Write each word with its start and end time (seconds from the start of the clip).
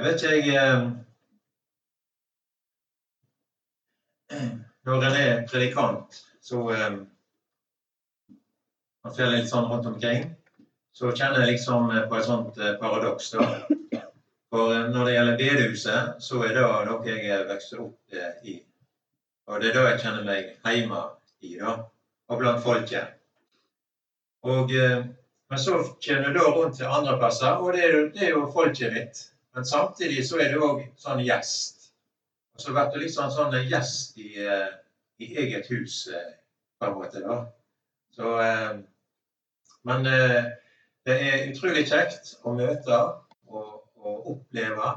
Jeg 0.00 0.08
vet 0.08 0.22
ikke, 0.22 0.52
jeg 0.52 0.96
Når 4.84 5.02
en 5.04 5.16
er 5.16 5.46
predikant, 5.50 6.14
så 6.40 6.56
Man 9.04 9.12
ser 9.12 9.26
litt 9.34 9.50
sånn 9.50 9.66
rundt 9.68 9.88
omkring. 9.90 10.22
Så 10.96 11.10
kjenner 11.12 11.42
jeg 11.44 11.50
liksom 11.50 11.92
på 12.08 12.16
et 12.16 12.24
sånt 12.24 12.56
paradoks, 12.80 13.26
da. 13.34 13.44
For 14.48 14.88
når 14.94 15.04
det 15.04 15.12
gjelder 15.14 15.36
bedehuset, 15.42 16.16
så 16.24 16.40
er 16.46 16.56
det 16.56 16.62
noe 16.88 17.04
jeg 17.04 17.26
er 17.34 17.44
vokst 17.50 17.76
opp 17.76 18.16
i. 18.40 18.54
Og 19.52 19.60
det 19.60 19.68
er 19.68 19.76
da 19.76 19.82
jeg 19.90 20.00
kjenner 20.06 20.24
meg 20.30 20.48
hjemme 20.64 21.02
i, 21.44 21.58
da. 21.58 21.74
Og 22.32 22.40
blant 22.40 22.64
folket. 22.64 23.20
Og, 24.48 24.72
men 24.72 25.62
så 25.66 25.76
kommer 26.08 26.32
du 26.32 26.40
da 26.40 26.46
rundt 26.56 26.80
til 26.80 26.88
andre 26.88 27.18
plasser, 27.20 27.60
og 27.60 27.76
det 27.76 27.84
er, 27.84 28.00
det 28.16 28.24
er 28.30 28.34
jo 28.38 28.48
folket 28.56 28.96
mitt. 28.96 29.22
Men 29.54 29.66
samtidig 29.66 30.24
så 30.28 30.38
er 30.42 30.52
du 30.54 30.64
òg 30.66 30.84
sånn 31.00 31.22
gjest. 31.26 31.90
Og 32.54 32.62
så 32.62 32.74
blir 32.74 32.92
du 32.92 33.00
liksom 33.02 33.32
sånn 33.34 33.56
gjest 33.70 34.18
i, 34.22 34.30
i 35.18 35.28
eget 35.42 35.70
hus, 35.72 36.04
på 36.78 36.86
en 36.86 36.96
måte. 36.98 37.22
da. 37.24 37.40
Så, 38.14 38.34
men 39.88 40.06
det 40.06 41.16
er 41.16 41.46
utrolig 41.50 41.86
kjekt 41.88 42.34
å 42.44 42.54
møte 42.54 42.98
og, 43.50 43.70
og 44.00 44.32
oppleve 44.34 44.90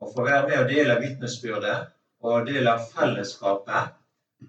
og 0.00 0.12
få 0.14 0.26
være 0.26 0.48
med 0.48 0.58
og 0.62 0.70
dele 0.70 0.98
vitnesbyrdet 1.00 1.78
og 2.24 2.46
dele 2.48 2.76
fellesskapet. 2.92 3.96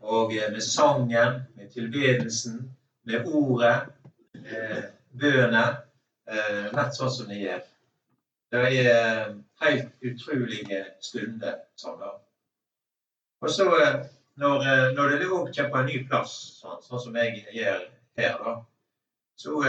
Og 0.01 0.31
med 0.31 0.61
sangen, 0.63 1.41
med 1.55 1.71
tilbedelsen, 1.73 2.61
med 3.03 3.27
ordet, 3.27 3.75
med 4.33 4.85
bønene. 5.19 5.65
Nett 6.71 6.95
sånn 6.95 7.11
som 7.11 7.27
det 7.27 7.41
gjør. 7.41 7.65
Det 8.51 8.61
er 8.79 9.35
helt 9.61 9.91
utrolige 10.03 10.85
stunder 11.01 11.61
da. 11.83 12.09
Og 13.41 13.49
så 13.49 13.67
når, 14.35 14.65
når 14.95 15.09
det 15.09 15.29
òg 15.29 15.61
på 15.71 15.79
en 15.79 15.87
ny 15.87 16.01
plass, 16.07 16.33
sånn, 16.59 16.81
sånn, 16.83 17.03
som 17.05 17.15
jeg 17.15 17.45
gjør 17.55 17.85
her, 18.19 18.35
da, 18.43 18.55
så, 19.39 19.61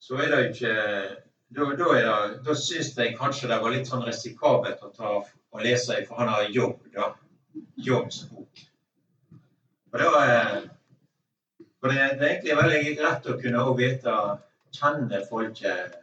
så 0.00 0.22
er 0.24 0.32
det 0.32 0.42
ikke 0.50 0.74
Da, 1.52 1.66
da, 1.76 1.86
det, 1.92 2.12
da 2.46 2.54
syns 2.56 2.94
jeg 2.96 3.16
kanskje 3.18 3.50
det 3.50 3.58
var 3.60 3.74
litt 3.74 3.90
sånn 3.90 4.06
risikabelt 4.06 4.80
å 4.80 4.88
ta 4.96 5.10
og 5.20 5.58
lese 5.60 5.98
for 6.08 6.22
han 6.22 6.30
har 6.32 6.46
jobb, 6.48 6.78
da. 6.94 7.10
Jobbsbok. 7.76 8.62
Og 9.92 9.98
da 10.00 10.22
for 11.82 11.92
det, 11.92 11.98
det 12.16 12.24
er 12.24 12.30
egentlig 12.30 12.56
veldig 12.56 12.94
greit 13.02 13.28
å 13.28 13.36
kunne 13.42 13.66
vite 13.76 14.14
Kjenne 14.72 15.20
folket 15.28 15.98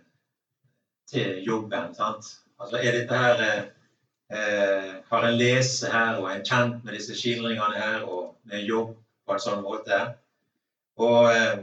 til 1.10 1.44
jobben. 1.46 1.94
sant? 1.96 2.26
Altså 2.60 2.78
er 2.78 2.98
dette 2.98 3.18
her 3.18 3.44
eh, 4.30 4.94
Har 5.10 5.26
en 5.26 5.38
lese 5.38 5.90
her 5.92 6.20
og 6.22 6.30
en 6.32 6.46
kjent 6.46 6.84
med 6.84 6.94
disse 6.94 7.16
skildringene 7.18 7.82
her 7.82 8.04
og 8.04 8.36
med 8.44 8.66
jobb 8.68 8.96
på 9.26 9.36
en 9.36 9.44
sånn 9.46 9.64
måte? 9.66 10.00
Og 11.00 11.32
eh, 11.34 11.62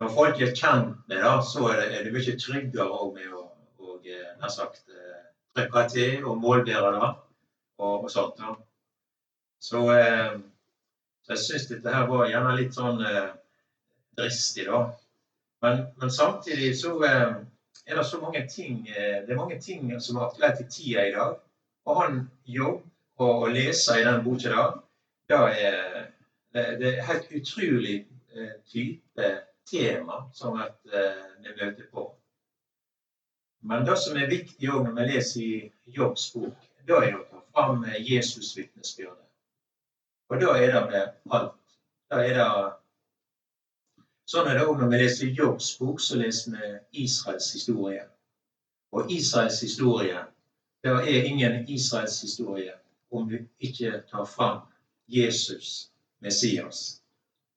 når 0.00 0.14
folk 0.14 0.40
er 0.40 0.54
kjent 0.54 0.96
med 1.08 1.22
det, 1.22 1.34
så 1.44 1.68
er 1.68 1.80
det, 1.80 1.88
er 1.98 2.04
det 2.06 2.14
mye 2.14 2.36
tryggere 2.40 2.88
òg 2.88 3.14
med 3.14 3.32
å 3.34 3.44
og, 3.78 4.06
eh, 4.06 4.30
nær 4.40 4.52
sagt 4.52 4.88
eh, 4.94 5.24
trykke 5.56 5.84
til 5.90 6.24
og 6.24 6.38
målbære 6.42 6.92
det 6.94 7.02
og, 7.78 8.04
og 8.04 8.10
sånt. 8.10 8.38
Da. 8.38 8.54
Så, 9.60 9.82
eh, 9.94 10.38
så 11.22 11.34
jeg 11.34 11.44
syns 11.44 11.68
dette 11.72 11.94
her 11.94 12.06
var 12.10 12.30
gjerne 12.30 12.56
litt 12.58 12.74
sånn 12.74 13.02
eh, 13.06 13.30
dristig, 14.18 14.66
da. 14.70 14.84
Men, 15.62 15.86
men 15.98 16.12
samtidig 16.14 16.72
så 16.78 16.94
eh, 17.06 17.38
er 17.86 17.96
det 17.96 18.04
så 18.04 18.20
mange 18.20 18.44
ting 18.50 18.88
eh, 18.88 19.24
det 19.26 19.32
er 19.32 19.40
mange 19.40 19.60
ting 19.60 19.90
som 20.00 20.16
er 20.16 20.28
aktuelt 20.28 20.60
i 20.60 20.68
tida 20.70 21.06
i 21.06 21.14
dag. 21.14 21.38
Å 21.86 21.96
ha 21.98 22.06
en 22.08 22.22
jobb 22.44 22.82
og 23.22 23.44
å 23.46 23.50
lese 23.52 23.98
i 23.98 24.06
den 24.06 24.22
boka 24.24 24.52
der, 24.52 24.78
det 25.28 25.68
er, 25.68 26.76
det 26.80 26.92
er 26.92 27.06
helt 27.08 27.32
utrolig 27.40 27.96
eh, 28.34 28.54
type 28.70 29.32
tema 29.68 30.22
som 30.32 30.56
at, 30.60 30.78
vi 30.88 31.52
møter 31.60 31.84
på. 31.92 32.06
Men 33.68 33.84
det 33.84 33.98
som 34.00 34.16
er 34.16 34.30
viktig 34.30 34.70
når 34.70 34.94
vi 34.96 35.06
leser 35.10 35.42
i 35.42 35.92
Jobbs 35.96 36.30
bok, 36.34 36.68
det 36.88 37.00
er 37.04 37.16
å 37.18 37.24
ta 37.28 37.42
fram 37.52 37.84
Jesus' 37.98 38.54
vitnesbyrde. 38.56 39.24
Og 40.30 40.40
da 40.40 40.54
er 40.56 40.72
det 40.72 40.82
med 40.90 41.34
alt. 41.36 41.76
Da 42.08 42.22
er 42.24 42.38
det 42.38 42.48
Sånn 44.28 44.48
er 44.50 44.58
det 44.58 44.66
òg 44.68 44.80
når 44.80 44.90
vi 44.92 44.98
leser 45.02 45.36
Jobbs 45.36 45.70
bok, 45.80 46.00
så 46.04 46.18
leser 46.20 46.56
vi 46.56 47.04
Israels 47.04 47.48
historie. 47.56 48.02
Og 48.92 49.12
Israels 49.12 49.60
historie 49.64 50.24
det 50.84 50.90
er 50.90 51.24
ingen 51.26 51.64
Israels 51.68 52.20
historie 52.22 52.72
om 53.10 53.28
du 53.28 53.38
ikke 53.58 54.02
tar 54.10 54.24
fram 54.24 54.60
Jesus, 55.08 55.90
Messias. 56.20 57.00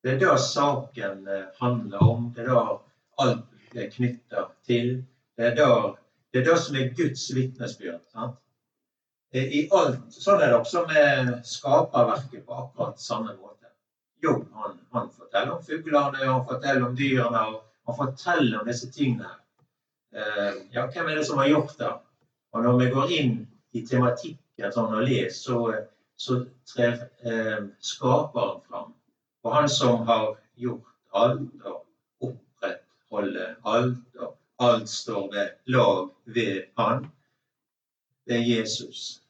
Det 0.04 0.16
er 0.16 0.20
det 0.20 0.40
saken 0.40 1.28
eh, 1.28 1.44
handler 1.60 1.98
om. 1.98 2.34
Det 2.36 2.42
er 2.42 2.50
det 2.50 2.80
alt 3.18 3.76
er 3.76 3.90
knytta 3.92 4.48
til. 4.66 5.04
Det 5.38 5.46
er 5.46 5.56
det, 5.56 5.68
det 6.34 6.42
er 6.42 6.50
det 6.50 6.58
som 6.60 6.76
er 6.76 6.94
Guds 6.98 7.28
vitnesbyrd. 7.36 8.02
I 9.34 9.68
alt, 9.72 10.02
Sånn 10.12 10.42
er 10.42 10.50
det 10.50 10.58
også 10.58 10.86
med 10.90 11.38
skaperverket 11.48 12.44
på 12.48 12.58
akkurat 12.64 13.00
samme 13.00 13.36
måte. 13.38 13.61
Jo, 14.24 14.46
han, 14.54 14.80
han 14.92 15.10
forteller 15.10 15.52
om 15.52 15.64
fuglene, 15.64 16.26
han 16.26 16.46
forteller 16.46 16.86
om 16.86 16.96
dyrene, 16.96 17.42
og 17.50 17.62
han 17.90 17.98
forteller 17.98 18.60
om 18.60 18.68
disse 18.70 18.90
tingene. 18.94 19.32
Uh, 20.12 20.62
ja, 20.76 20.86
hvem 20.86 21.08
er 21.10 21.18
det 21.18 21.26
som 21.26 21.40
har 21.42 21.50
gjort 21.50 21.78
det? 21.80 21.92
Og 22.52 22.64
når 22.66 22.78
vi 22.82 22.90
går 22.92 23.14
inn 23.18 23.36
i 23.74 23.86
tematikken 23.88 24.74
som 24.74 24.90
han 24.90 25.00
har 25.00 25.08
lest, 25.08 25.46
så, 25.48 25.62
så 26.20 26.44
trer 26.70 27.08
uh, 27.26 27.70
skaperen 27.80 28.60
fram. 28.68 28.92
Og 29.44 29.56
han 29.56 29.70
som 29.70 30.06
har 30.10 30.36
gjort 30.60 30.92
alt 31.18 31.66
og 31.66 32.28
opprettholder 32.28 33.56
alt, 33.66 34.04
og 34.20 34.36
alt 34.62 34.90
står 34.90 35.32
ved 35.34 35.74
lag 35.74 36.12
ved 36.26 36.68
han, 36.78 37.08
det 38.28 38.38
er 38.38 38.46
Jesus. 38.46 39.22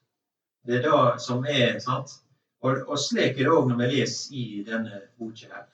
Det 0.68 0.82
er 0.82 0.90
det 0.90 1.22
som 1.24 1.46
er 1.48 1.80
sant? 1.80 2.20
Og, 2.62 2.84
og 2.88 2.98
slik 3.00 3.40
er 3.40 3.48
det 3.48 3.54
òg 3.54 3.70
når 3.70 3.80
vi 3.80 3.88
leser 3.96 4.36
i 4.38 4.46
denne 4.68 5.02
boka 5.18 5.50
her. 5.50 5.68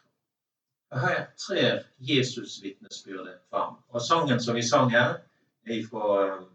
Her 0.95 1.25
trer 1.35 1.81
Jesus-vitnesbyrdet 1.99 3.41
fram. 3.49 3.75
Og 3.91 4.01
sangen 4.01 4.39
som 4.39 4.55
vi 4.55 4.63
sang 4.63 4.91
her, 4.91 5.17
er 5.67 5.83
fra 5.89 6.37
um, 6.37 6.45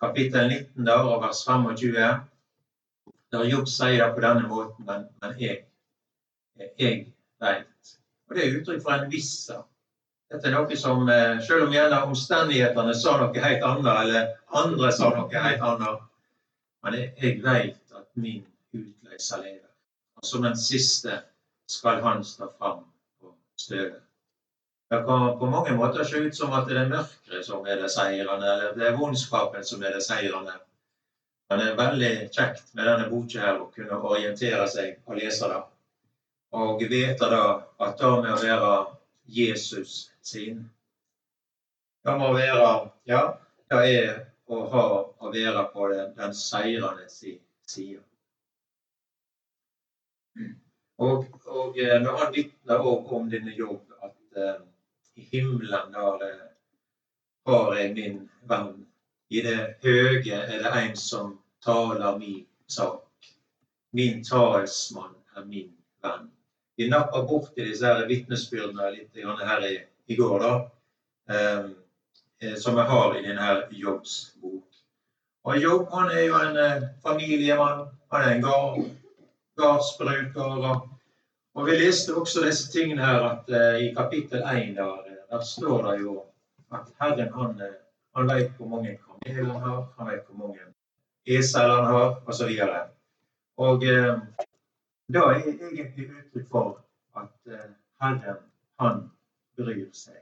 kapittel 0.00 0.48
19 0.48 0.86
da, 0.86 0.96
og 1.04 1.22
vers 1.22 1.44
25. 1.44 1.92
Der 3.32 3.44
Jobb 3.44 3.68
sier 3.68 4.00
det 4.00 4.14
på 4.14 4.24
denne 4.24 4.48
måten, 4.48 4.86
men, 4.88 5.04
men 5.20 5.34
jeg, 5.40 5.66
jeg 6.78 7.12
veit. 7.44 7.96
Og 8.28 8.36
det 8.36 8.46
er 8.46 8.56
uttrykk 8.56 8.82
for 8.86 8.96
en 8.96 9.12
visse. 9.12 9.58
Dette 10.32 10.48
er 10.48 10.56
noe 10.56 10.76
som, 10.76 11.08
eh, 11.08 11.40
Selv 11.44 11.66
om 11.66 11.72
gjerne 11.72 12.02
omstendighetene 12.08 12.94
sa 12.96 13.18
noe 13.20 13.44
helt 13.44 13.64
annet, 13.64 13.92
eller 14.02 14.32
andre 14.62 14.92
sa 14.92 15.12
noe 15.12 15.44
helt 15.44 15.64
annet, 15.64 16.08
men 16.84 16.96
jeg 17.00 17.40
veit 17.44 17.96
at 17.96 18.08
min 18.16 18.44
utleisa 18.72 19.40
lever. 19.42 19.70
Og 20.18 20.26
som 20.26 20.42
den 20.42 20.56
siste 20.56 21.22
skal 21.70 22.02
han 22.02 22.24
stå 22.24 22.50
fram 22.58 22.84
på 23.20 23.34
støvet. 23.60 24.02
Det 24.90 25.02
kan 25.04 25.38
på 25.38 25.46
mange 25.46 25.74
måter 25.76 26.04
se 26.04 26.16
ut 26.16 26.36
som 26.36 26.52
at 26.56 26.68
det 26.68 26.78
er 26.80 26.88
mørket 26.88 27.44
som 27.44 27.66
er 27.66 27.76
det 27.82 27.90
seirende, 27.92 28.52
eller 28.52 28.76
det 28.76 28.86
er 28.86 28.96
vondskapen 28.96 29.64
som 29.64 29.82
er 29.84 29.92
det 29.92 30.02
seirende. 30.02 30.54
Men 31.48 31.60
det 31.60 31.66
er 31.68 31.76
veldig 31.76 32.12
kjekt 32.32 32.72
med 32.76 32.88
denne 32.88 33.08
boka 33.10 33.52
å 33.56 33.68
kunne 33.74 34.00
orientere 34.10 34.64
seg 34.68 34.96
og 35.04 35.20
lese 35.20 35.48
det. 35.52 35.60
Og 36.56 36.82
vite 36.90 37.28
da 37.32 37.42
at 37.84 38.00
det 38.00 38.10
med 38.22 38.32
å 38.32 38.40
være 38.40 38.72
Jesus 39.28 40.10
sin 40.24 40.64
Det 42.04 42.16
må 42.16 42.32
være 42.32 42.90
Ja, 43.04 43.22
det 43.68 43.84
er 43.92 44.20
å 44.48 44.62
ha 44.72 44.86
å 45.20 45.32
være 45.32 45.64
på 45.72 45.88
den, 45.92 46.14
den 46.16 46.34
seirende 46.34 47.08
side. 47.12 48.00
Og, 50.98 51.26
og 51.46 51.78
eh, 51.78 52.00
når 52.02 52.16
han 52.16 52.32
vitner 52.34 52.86
om 52.86 53.28
denne 53.30 53.54
jobb, 53.54 53.84
at 54.02 54.38
uh, 54.38 54.62
i 55.14 55.26
himmelen 55.32 55.92
der 55.94 56.24
uh, 56.24 56.46
har 57.46 57.74
jeg 57.78 57.92
min 57.94 58.16
venn. 58.50 58.86
I 59.30 59.42
det 59.44 59.58
høye 59.84 60.40
er 60.40 60.64
det 60.64 60.72
en 60.80 60.96
som 60.96 61.36
taler 61.64 62.18
min 62.18 62.46
sak. 62.66 63.30
Min 63.92 64.24
talsmann 64.24 65.14
er 65.36 65.46
min 65.46 65.70
venn. 66.02 66.30
Vi 66.76 66.88
nappa 66.90 67.22
borti 67.26 67.66
disse 67.66 67.92
vitnesbyrdene 68.08 68.90
litt 68.94 69.22
her 69.22 69.66
i, 69.66 69.74
i 70.06 70.16
går, 70.16 70.38
da. 70.42 70.52
Um, 71.28 71.74
som 72.58 72.78
jeg 72.78 72.86
har 72.86 73.16
i 73.18 73.22
denne 73.26 73.48
jobbsbok. 73.74 74.64
Og 75.48 75.62
Jobb 75.62 75.90
han 75.92 76.10
er 76.12 76.24
jo 76.26 76.38
en 76.38 76.86
familiemann. 77.02 77.88
Han 78.12 78.24
er 78.24 78.34
en 78.34 78.42
gard 78.42 78.84
gardsbruker. 79.58 80.88
Og 81.58 81.66
vi 81.66 81.76
leste 81.80 82.14
også 82.14 82.44
disse 82.46 82.70
tingene 82.72 83.06
her 83.06 83.24
at 83.26 83.50
uh, 83.50 83.76
i 83.82 83.92
kapittel 83.96 84.42
1 84.46 84.76
der, 84.76 84.96
der, 85.30 85.40
står 85.44 85.90
det 85.90 86.00
jo 86.00 86.22
at 86.72 86.86
Herren 87.00 87.32
han, 87.34 87.62
Han 88.16 88.28
vet 88.28 88.50
hvor 88.56 88.68
mange 88.68 88.98
kameler 89.04 89.52
han 89.52 89.62
har, 89.62 89.86
han 89.98 90.06
vet 90.06 90.22
hvor 90.26 90.46
mange 90.46 90.58
esel 91.26 91.70
han 91.70 91.84
har, 91.84 92.22
osv. 92.26 92.50
Og, 93.56 93.84
eh, 93.84 94.18
da 95.14 95.18
er 95.18 95.38
jeg 95.38 95.58
egentlig 95.72 96.08
uttrykk 96.10 96.48
for 96.50 96.80
at 97.16 97.52
eh, 97.52 97.70
Herren, 98.02 98.40
han 98.80 99.00
bryr 99.56 99.86
seg. 99.92 100.18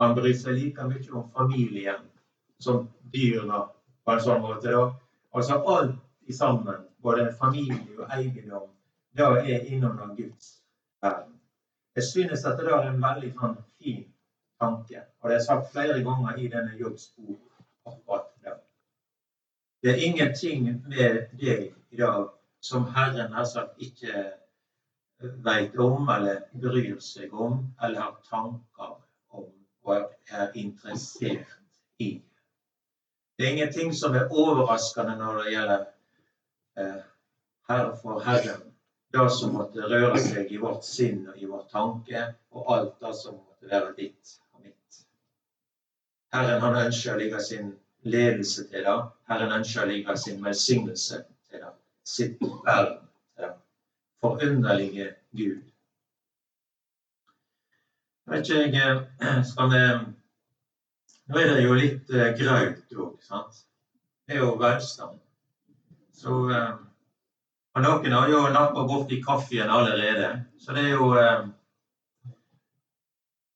Han 0.00 0.14
bryr 0.16 0.34
seg 0.38 0.58
like 0.58 0.88
mye 0.88 1.12
om 1.12 1.30
familien 1.36 2.08
som 2.62 2.88
dyrene 3.14 3.60
på 4.04 4.14
en 4.14 4.24
sånn 4.26 4.42
måte. 4.42 4.70
da. 4.70 4.84
Altså 5.34 5.60
alt 5.76 5.96
i 6.30 6.32
sammen, 6.32 6.86
både 7.04 7.28
familie 7.38 7.98
og 7.98 8.12
eiendom, 8.16 8.68
det 9.16 9.24
er 9.54 9.66
innom 9.70 9.96
den 10.00 10.16
Guds 10.16 10.46
verden. 11.02 11.34
Jeg 11.94 12.04
synes 12.04 12.44
at 12.44 12.58
det 12.58 12.72
er 12.72 12.88
en 12.90 13.02
veldig 13.02 13.30
sånn, 13.38 13.58
fin 13.78 14.06
tanke, 14.60 15.04
og 15.20 15.30
det 15.30 15.36
er 15.36 15.44
sagt 15.44 15.72
flere 15.72 16.00
ganger 16.06 16.40
i 16.40 16.48
denne 16.54 16.78
Jobbs 16.80 17.10
bok 17.16 17.90
akkurat 17.90 18.30
det. 18.42 18.56
Det 19.82 19.92
er 19.92 20.06
ingenting 20.08 20.70
med 20.88 21.20
deg 21.38 21.68
i 21.92 22.00
dag 22.00 22.32
som 22.64 22.88
Herren 22.96 23.32
har 23.36 23.44
sagt 23.44 23.82
ikke 23.84 24.24
vet 25.44 25.76
om 25.78 26.08
eller 26.08 26.46
bryr 26.52 27.00
seg 27.04 27.34
om 27.46 27.60
eller 27.82 28.00
har 28.00 28.14
tanker 28.30 28.96
om 29.28 29.50
og 29.84 30.08
er 30.30 30.56
interessert 30.58 31.58
i. 32.00 32.16
Det 33.36 33.46
er 33.46 33.52
ingenting 33.52 33.92
som 33.94 34.14
er 34.16 34.32
overraskende 34.32 35.18
når 35.20 35.42
det 35.42 35.52
gjelder 35.52 35.84
eh, 35.84 35.93
for 36.74 38.20
Herren, 38.24 38.62
det 39.14 39.30
som 39.30 39.54
måtte 39.54 39.86
røre 39.90 40.18
seg 40.18 40.50
i 40.52 40.58
vårt 40.58 40.84
sinn 40.86 41.22
og 41.30 41.38
i 41.38 41.46
vår 41.46 41.66
tanke, 41.70 42.26
og 42.50 42.72
alt 42.74 42.94
det 43.00 43.12
som 43.18 43.36
måtte 43.38 43.70
være 43.70 43.92
ditt 43.98 44.34
og 44.52 44.64
mitt. 44.64 45.04
Herren 46.34 46.62
han 46.64 46.78
ønsker 46.86 47.14
å 47.14 47.20
ligge 47.20 47.42
sin 47.42 47.70
ledelse 48.04 48.66
til 48.70 48.84
det. 48.86 48.96
Herren 49.30 49.54
ønsker 49.60 49.84
å 49.84 49.90
ligge 49.92 50.16
sin 50.18 50.42
velsignelse 50.44 51.22
til 51.50 51.62
det. 51.62 51.70
Sitt 52.04 52.42
verden 52.66 52.98
til 53.36 53.46
det. 53.46 53.52
Forunderlige 54.24 55.12
Gud. 55.38 55.62
Vet 58.32 58.48
ikke 58.48 58.70
jeg 58.72 59.00
eh, 59.20 59.40
Skal 59.44 59.68
vi 59.68 59.80
Nå 61.28 61.40
er 61.40 61.50
det 61.54 61.62
jo 61.64 61.76
litt 61.76 62.10
uh, 62.12 62.30
graut 62.36 62.96
òg, 63.00 63.12
sant? 63.24 63.62
Det 64.28 64.36
er 64.36 64.42
jo 64.42 64.50
velstand. 64.60 65.16
Så 66.14 66.34
uh, 66.46 66.74
og 67.74 67.82
noen 67.82 68.12
har 68.14 68.28
jo 68.30 68.40
nappa 68.54 68.84
borti 68.86 69.16
kaffen 69.22 69.70
allerede, 69.76 70.28
så 70.62 70.74
det 70.76 70.84
er 70.86 70.92
jo 70.94 71.10
eh, 71.18 71.46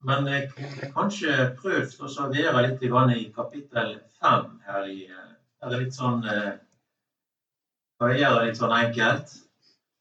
Men 0.08 0.26
jeg 0.30 0.48
kunne 0.50 0.88
kanskje 0.94 1.36
prøvd 1.58 2.02
å 2.02 2.10
servere 2.10 2.64
litt 2.66 2.82
i 2.82 3.22
kapittel 3.34 3.94
fem 4.18 4.58
her 4.66 4.90
i 4.90 5.04
eh, 5.06 5.30
Her 5.62 5.70
er 5.70 5.84
litt 5.84 5.94
sånn 5.94 6.18
Skal 6.26 8.10
jeg 8.10 8.20
gjøre 8.22 8.40
det 8.40 8.48
litt 8.48 8.58
sånn 8.58 8.74
enkelt? 8.74 9.36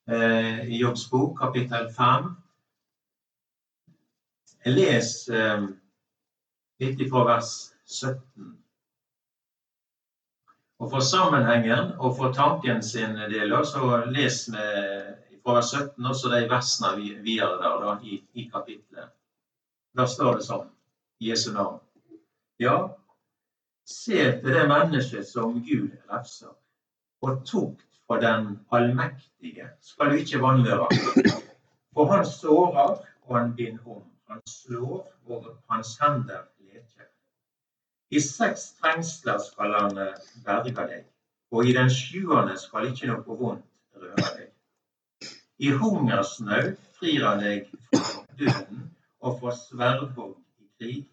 Eh, 0.10 0.66
I 0.66 0.82
Jobbs 0.82 1.06
bok, 1.12 1.38
kapittel 1.38 1.90
fem. 1.94 2.30
Jeg 4.66 4.74
leser 4.78 5.68
litt 6.82 7.06
ifra 7.06 7.26
vers 7.36 7.52
17. 7.86 8.54
Og 10.80 10.92
For 10.92 11.02
sammenhengen 11.02 11.96
og 11.98 12.18
for 12.18 12.34
tanken 12.34 12.84
sin 12.86 13.16
del 13.32 13.54
så 13.66 14.04
leser 14.14 14.54
vi 14.54 15.40
fra 15.42 15.56
vers 15.58 15.72
17 15.74 16.06
også 16.06 16.30
de 16.34 16.42
versene 16.52 16.92
videre 17.26 17.58
der 17.62 17.80
da, 17.82 17.96
i, 18.04 18.20
i 18.34 18.46
kapitlet. 18.54 19.10
Da 19.98 20.06
står 20.06 20.38
det 20.38 20.46
sånn 20.46 20.68
i 21.20 21.32
Jesu 21.32 21.50
navn. 21.56 21.80
Ja, 22.62 22.76
se 23.88 24.20
til 24.42 24.54
det 24.54 24.68
mennesket 24.70 25.26
som 25.26 25.58
Gud 25.66 25.96
refser, 26.12 26.54
og 27.26 27.42
tukt 27.50 27.88
for 28.08 28.22
den 28.22 28.60
allmektige 28.72 29.72
skal 29.82 30.12
du 30.12 30.22
ikke 30.22 30.42
vanvære. 30.44 30.90
For 31.94 32.12
han 32.12 32.26
sårer, 32.26 33.00
og 33.26 33.38
han 33.38 33.56
binder 33.56 33.98
om. 33.98 34.04
Han 34.30 34.44
slår, 34.46 35.08
og 35.26 35.48
hans 35.72 35.98
hender 36.02 36.46
i 38.10 38.20
seks 38.24 38.74
trengsler 38.80 39.40
skal 39.44 39.74
han 39.80 39.98
eh, 40.04 40.14
berge 40.46 40.74
deg, 40.78 41.06
og 41.52 41.68
i 41.68 41.74
den 41.76 41.90
sjuende 41.92 42.56
skal 42.60 42.90
ikke 42.92 43.10
noe 43.12 43.38
vondt 43.42 43.66
røre 44.02 44.30
deg. 44.38 44.52
I 45.58 45.74
hungersnød 45.82 46.76
frir 47.00 47.26
han 47.26 47.44
deg 47.44 47.70
fra 47.92 48.24
døden 48.40 48.84
og 49.20 49.40
fra 49.40 49.54
sverdhogg 49.60 50.36
i 50.62 50.68
krig. 50.78 51.06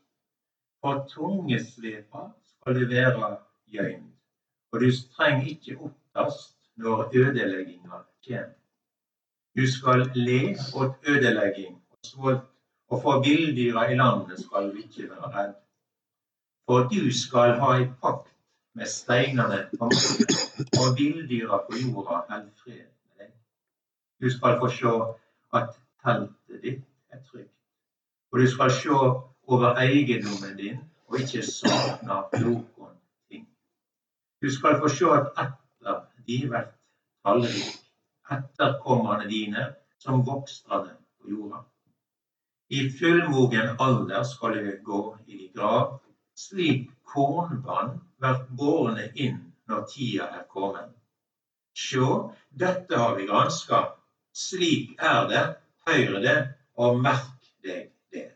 For 0.85 1.07
tungesvepa 1.09 2.27
skal 2.51 2.77
du 2.77 2.85
være 2.91 3.31
gjøymd, 3.73 4.11
og 4.73 4.81
du 4.81 4.91
trenger 5.17 5.49
ikke 5.55 5.79
opptast 5.81 6.59
når 6.77 7.09
ødelegginga 7.15 8.03
kommer. 8.27 8.53
Du 9.57 9.65
skal 9.71 10.11
le 10.15 10.57
åt 10.75 10.95
ødelegging 11.09 11.75
og 11.91 11.99
svolt, 12.07 12.47
og 12.91 13.03
for 13.03 13.23
villdyra 13.23 13.91
i 13.91 13.97
landet 13.97 14.41
skal 14.45 14.71
du 14.73 14.81
ikke 14.83 15.11
være 15.11 15.31
redd. 15.37 15.55
For 16.67 16.89
du 16.89 17.13
skal 17.13 17.59
ha 17.61 17.75
ei 17.79 17.87
pakt 18.03 18.31
med 18.75 18.89
steinene 18.89 19.59
og 19.81 20.95
villdyra 20.99 21.59
på 21.67 21.81
jorda 21.81 22.21
held 22.31 22.47
fred 22.63 22.87
med 22.87 23.25
deg. 23.25 23.33
Du 24.21 24.31
skal 24.33 24.57
få 24.63 24.71
se 24.73 24.95
at 25.59 25.75
teltet 26.05 26.63
ditt 26.63 27.13
er 27.13 27.21
trygt, 27.29 27.53
og 28.33 28.41
du 28.41 28.47
skal 28.51 28.73
se 28.73 28.97
over 29.47 29.77
eiendommen 29.83 30.57
din 30.59 30.81
og 31.07 31.21
ikke 31.21 31.45
savne 31.47 32.17
noen 32.41 32.97
ting. 33.29 33.45
Du 34.43 34.51
skal 34.51 34.81
få 34.81 34.89
se 34.89 35.11
at 35.19 35.29
etter 35.45 36.01
de 36.27 36.39
blir 36.49 36.71
tallrike, 37.25 37.77
etterkommerne 38.33 39.29
dine 39.29 39.67
som 40.01 40.25
voksne 40.27 40.81
på 41.21 41.31
jorda. 41.35 41.61
I 42.73 42.89
fullmogen 42.99 43.77
alder 43.79 44.25
skal 44.25 44.57
du 44.57 44.73
gå 44.85 45.03
i 45.27 45.37
de 45.37 45.51
grav 45.53 46.01
slik 46.35 46.91
kornvann 47.05 48.01
vert 48.23 48.49
bårne 48.49 49.09
inn 49.15 49.39
når 49.71 49.87
tida 49.91 50.29
er 50.39 50.47
kommet. 50.51 50.91
Sjå, 51.75 52.33
dette 52.51 52.99
har 52.99 53.17
vi 53.17 53.27
granska. 53.27 53.81
Slik 54.35 54.95
er 54.99 55.29
det, 55.31 55.45
høyre 55.87 56.23
det, 56.23 56.39
og 56.79 57.01
merk 57.03 57.51
deg 57.63 57.91
det. 58.13 58.29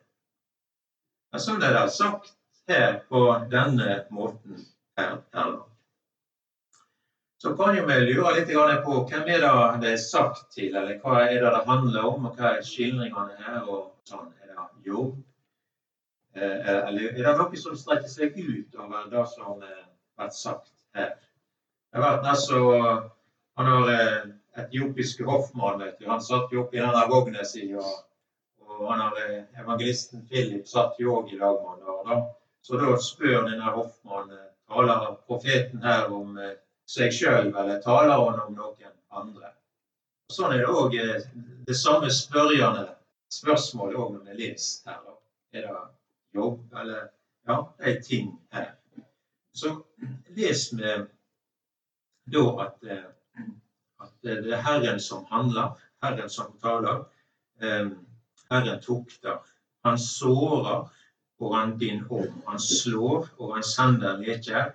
Men 1.33 1.62
er 1.62 1.75
det 1.75 1.87
sagt 1.95 2.35
her 2.69 3.00
på 3.09 3.25
denne 3.50 4.05
måten 4.11 4.61
her, 4.99 5.19
her 5.35 5.59
Så 7.38 7.55
kan 7.57 7.76
jo 7.76 7.85
vi 7.87 7.99
lure 8.02 8.35
litt 8.35 8.50
på 8.85 9.02
hvem 9.11 9.28
er 9.31 9.45
det 9.45 9.81
det 9.83 9.93
er 9.93 10.02
sagt 10.02 10.50
til, 10.55 10.75
eller 10.75 10.99
hva 11.02 11.21
er 11.23 11.38
det 11.38 11.52
det 11.55 11.67
handler 11.67 12.07
om, 12.07 12.26
og 12.26 12.35
hva 12.37 12.57
er 12.57 12.67
skildringene 12.67 13.38
her? 13.38 13.62
og 13.62 13.93
sånn. 14.05 14.33
Er 14.43 14.55
det 14.55 14.87
jobb? 14.90 15.23
Eh, 16.42 16.68
eh, 16.68 16.88
er 17.18 17.25
det 17.25 17.37
noe 17.38 17.59
som 17.59 17.76
strekker 17.76 18.11
seg 18.11 18.37
utover 18.38 19.09
det 19.11 19.25
som 19.33 19.62
eh, 19.62 19.87
blir 20.18 20.28
sagt 20.35 20.71
her? 20.95 21.16
Jeg 21.95 22.04
vet 22.04 22.28
altså, 22.33 22.59
Han 23.59 23.66
har 23.66 23.88
etiopiske 24.62 25.25
hoffmann, 25.26 25.80
vet 25.83 25.97
du. 25.99 26.04
Han 26.07 26.21
satt 26.23 26.52
jo 26.54 26.62
oppi 26.62 26.78
denne 26.78 27.00
vogna 27.11 27.42
si. 27.49 27.64
Og, 27.75 27.88
og 28.68 28.85
han 28.92 29.02
har, 29.02 29.16
evangelisten 29.59 30.23
Philip 30.30 30.68
satt 30.71 31.00
jo 31.02 31.16
òg 31.16 31.33
i 31.35 31.40
lag 31.40 31.59
med 31.64 31.88
han 31.88 32.07
da. 32.07 32.21
Så 32.62 32.78
da 32.78 32.95
spør 33.02 33.49
denne 33.49 33.75
hoffmannen 33.75 34.47
taler 34.71 35.18
profeten 35.26 35.83
her 35.83 36.07
om 36.14 36.38
seg 36.87 37.11
sjøl, 37.18 37.50
eller 37.50 37.83
taler 37.83 38.14
han 38.14 38.38
om 38.45 38.54
noen 38.54 38.95
andre? 39.11 39.50
Og 40.28 40.38
sånn 40.38 40.54
er 40.54 40.62
det 40.62 40.71
òg 40.71 40.95
det 41.66 41.78
samme 41.83 42.14
spørjende 42.14 42.87
spørsmålet 43.35 43.99
òg 43.99 44.14
når 44.14 44.26
vi 44.28 44.42
leser 44.45 44.92
her. 44.92 45.02
Da. 45.02 45.18
Er 45.59 45.66
det 45.66 45.76
jobb 46.35 46.75
eller 46.80 47.08
ja, 47.47 47.75
de 47.78 47.94
ting 48.02 48.32
her. 48.50 48.75
Så 49.52 49.85
les 50.37 50.73
vi 50.73 50.97
da 52.32 52.44
at, 52.64 52.85
eh, 52.85 53.06
at 54.00 54.12
det 54.23 54.52
er 54.52 54.62
Herren 54.62 55.00
som 55.00 55.25
handler, 55.30 55.78
Herren 56.02 56.30
som 56.30 56.52
taler. 56.62 57.04
Eh, 57.62 57.88
Herren 58.50 58.80
tukter. 58.80 59.40
Han 59.85 59.99
sårer, 59.99 60.88
og 61.38 61.56
han 61.56 61.78
binder 61.78 62.12
om. 62.12 62.42
Han 62.47 62.61
slår, 62.61 63.28
og 63.38 63.54
han 63.54 63.64
sender 63.64 64.18
leker. 64.18 64.73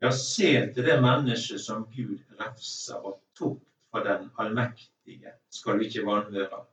Ja, 0.00 0.10
se 0.12 0.50
til 0.74 0.84
det 0.84 1.00
mennesket 1.02 1.60
som 1.60 1.86
Gud 1.92 2.18
refser 2.40 3.00
og 3.00 3.20
tok 3.38 3.62
for 3.90 4.04
den 4.04 4.28
allmektige, 4.38 5.32
skal 5.50 5.78
du 5.78 5.86
ikke 5.86 6.04
vanvære. 6.06 6.64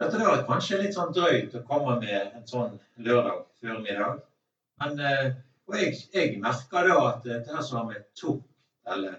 Dette 0.00 0.20
er 0.20 0.44
kanskje 0.48 0.82
litt 0.82 0.96
sånn 0.96 1.14
drøyt 1.16 1.54
å 1.56 1.64
komme 1.68 1.96
med 2.02 2.34
en 2.36 2.46
sånn 2.48 2.74
lørdag 3.00 3.44
formiddag. 3.62 4.18
Men 4.82 4.98
eh, 5.00 5.28
og 5.66 5.76
jeg, 5.80 5.96
jeg 6.14 6.36
merker 6.42 6.86
da 6.86 6.96
at 7.08 7.24
dette 7.26 7.62
som 7.66 7.90
er 7.90 8.04
tukt 8.18 8.44
eller, 8.92 9.18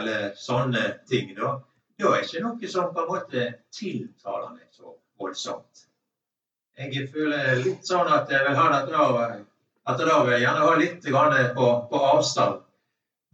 eller, 0.00 0.32
sånne 0.38 0.82
ting, 1.10 1.30
da, 1.36 1.52
det 1.98 2.08
er 2.08 2.24
ikke 2.24 2.42
noe 2.42 2.70
som 2.70 2.88
på 2.94 3.04
en 3.04 3.10
måte 3.12 3.44
tiltaler 3.74 4.56
meg 4.56 4.66
så 4.74 4.96
voldsomt. 5.20 5.84
Jeg 6.74 7.06
føler 7.12 7.60
litt 7.62 7.86
sånn 7.86 8.10
at 8.10 8.32
jeg 8.32 8.42
vil 8.48 8.58
ha 8.58 8.64
dette 8.72 9.04
at 9.84 10.00
da 10.00 10.16
vil 10.24 10.32
jeg 10.32 10.42
gjerne 10.42 10.64
ha 10.64 10.74
litt 10.80 11.06
på, 11.54 11.68
på 11.90 12.00
avstand. 12.08 12.64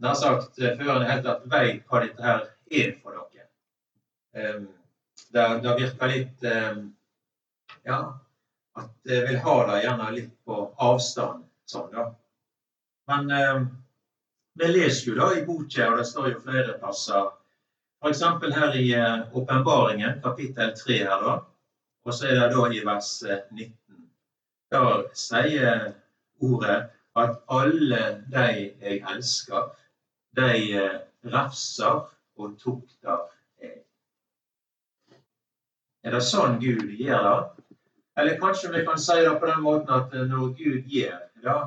Nær 0.04 0.18
sagt 0.18 0.58
før 0.58 0.92
en 0.98 1.08
helt 1.08 1.30
vet 1.54 1.80
hva 1.88 2.02
dette 2.04 2.26
her 2.26 2.44
er 2.82 2.92
for 3.00 3.16
noe. 3.16 3.46
Um, 4.36 4.68
det, 5.32 5.46
det, 5.64 5.74
virker 5.78 6.10
litt 6.10 6.44
um, 6.44 6.80
Ja, 7.86 7.98
at 8.80 9.10
jeg 9.10 9.26
vil 9.28 9.38
ha 9.44 9.56
det 9.68 9.82
gjerne 9.84 10.08
litt 10.14 10.32
på 10.46 10.56
avstand 10.82 11.44
sånn, 11.70 11.92
da. 11.94 12.06
Men 13.10 13.30
um, 13.34 13.68
vi 14.60 14.70
leser 14.70 15.10
jo 15.10 15.18
da 15.18 15.30
i 15.36 15.44
boka, 15.46 15.90
og 15.90 16.00
det 16.00 16.06
står 16.10 16.32
jo 16.32 16.42
flere 16.44 16.76
plasser, 16.82 17.30
f.eks. 18.00 18.22
her 18.56 18.76
i 18.78 18.86
Åpenbaringen, 19.36 20.18
uh, 20.18 20.22
kapittel 20.24 20.74
3 20.76 20.98
her, 21.06 21.26
da. 21.26 21.36
Og 22.06 22.16
så 22.16 22.30
er 22.30 22.38
det 22.40 22.50
da 22.54 22.66
i 22.72 22.84
vers 22.86 23.10
19. 23.26 23.74
Der 24.72 25.02
sier 25.18 25.90
ordet 26.40 26.78
at 27.18 27.40
alle 27.50 28.00
de 28.32 28.46
jeg 28.80 29.02
elsker, 29.10 29.68
de 30.38 30.86
refser 31.26 32.06
og 32.40 32.54
tukter. 32.58 33.29
Er 36.04 36.14
det 36.16 36.22
sånn 36.24 36.56
Gud 36.62 36.94
gjør 36.96 37.26
det? 37.26 37.64
Eller 38.20 38.38
kanskje 38.40 38.70
vi 38.72 38.84
kan 38.86 39.00
si 39.00 39.16
det 39.20 39.34
på 39.40 39.48
den 39.48 39.60
måten 39.64 39.92
at 39.96 40.14
når 40.30 40.54
Gud 40.56 40.88
gjør 40.88 41.18
det, 41.44 41.58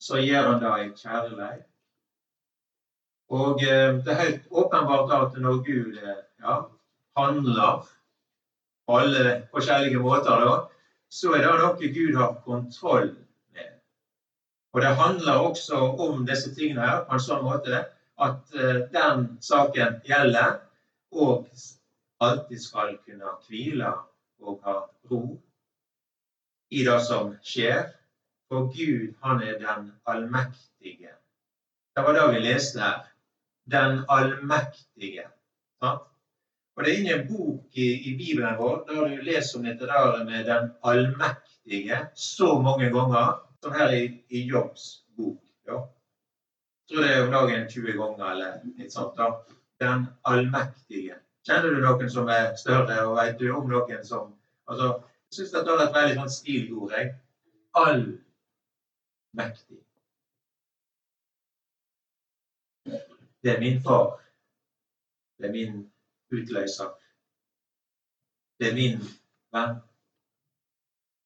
så 0.00 0.20
gjør 0.20 0.50
han 0.50 0.60
det 0.60 0.72
i 0.82 0.90
kjærlighet. 1.00 1.64
Og 3.34 3.62
eh, 3.64 3.96
det 4.04 4.12
er 4.12 4.20
helt 4.20 4.50
åpenbart 4.50 5.12
at 5.16 5.38
når 5.40 5.62
Gud 5.64 5.96
eh, 5.96 6.20
ja, 6.44 6.56
handler 7.16 7.86
på 8.86 8.98
alle 9.00 9.36
forskjellige 9.52 10.02
måter, 10.04 10.44
da, 10.44 10.56
så 11.08 11.32
er 11.32 11.46
det 11.46 11.54
noe 11.62 11.92
Gud 11.96 12.18
har 12.20 12.34
kontroll 12.44 13.14
med. 13.56 13.70
Og 14.76 14.84
det 14.84 14.92
handler 15.00 15.46
også 15.48 15.80
om 16.04 16.26
disse 16.28 16.52
tingene 16.54 16.84
her 16.84 17.06
på 17.08 17.16
en 17.16 17.24
sånn 17.28 17.46
måte 17.46 17.86
at 18.24 18.52
den 18.92 19.24
saken 19.42 19.96
gjelder, 20.06 20.60
og 21.10 21.48
alltid 22.20 22.62
skal 22.62 22.96
kunne 23.06 23.34
hvile 23.48 23.90
og 24.42 24.60
ha 24.64 24.78
ro 25.10 25.22
i 26.70 26.84
det 26.84 27.00
som 27.06 27.34
skjer. 27.42 27.90
For 28.48 28.68
Gud, 28.70 29.14
han 29.24 29.42
er 29.42 29.58
den 29.58 29.92
allmektige. 30.06 31.14
Det 31.96 32.02
var 32.04 32.12
det 32.12 32.26
vi 32.34 32.42
leste 32.44 32.80
her 32.80 33.04
den 33.70 34.04
allmektige. 34.08 35.28
Og 36.76 36.84
Det 36.84 36.92
er 36.92 36.98
ingen 37.00 37.28
bok 37.28 37.64
i, 37.72 37.86
i 38.10 38.16
Bibelen 38.18 38.56
vår 38.58 38.84
der 38.88 39.08
du 39.08 39.22
leser 39.22 39.58
om 39.58 39.64
dette 39.64 39.86
der 39.86 40.24
med 40.24 40.44
den 40.44 40.70
allmektige 40.82 41.98
så 42.14 42.58
mange 42.60 42.90
ganger 42.90 43.46
som 43.62 43.72
her 43.72 43.92
i, 43.94 44.24
i 44.28 44.42
Jobbs 44.48 45.04
bok. 45.16 45.38
Ja. 45.66 45.78
Jeg 46.90 46.96
tror 46.96 47.02
det 47.02 47.12
er 47.12 47.26
om 47.26 47.32
dagen 47.32 47.68
20 47.70 47.92
ganger 47.92 48.24
eller 48.30 48.56
litt 48.78 48.92
sånt. 48.92 49.16
da. 49.16 49.30
Den 49.80 50.06
allmektige. 50.24 51.20
Kjenner 51.44 51.74
du 51.74 51.80
noen 51.82 52.10
som 52.10 52.28
er 52.32 52.54
større, 52.56 52.96
og 53.04 53.18
vet 53.18 53.38
du 53.40 53.50
om 53.52 53.68
noen 53.68 54.04
som 54.06 54.32
altså, 54.70 54.86
Jeg 55.28 55.36
syns 55.38 55.52
dette 55.52 55.70
er 55.72 55.80
et 55.82 55.96
veldig 55.96 56.14
sånn 56.20 56.30
stilord. 56.32 56.92
Allmektig. 57.80 58.20
Det 63.44 63.50
er 63.52 63.60
min 63.60 63.80
far. 63.82 64.12
Det 65.36 65.48
er 65.48 65.52
min 65.52 65.74
utløser. 66.32 66.90
Det 68.60 68.70
er 68.70 68.76
min 68.78 69.02
venn. 69.52 69.74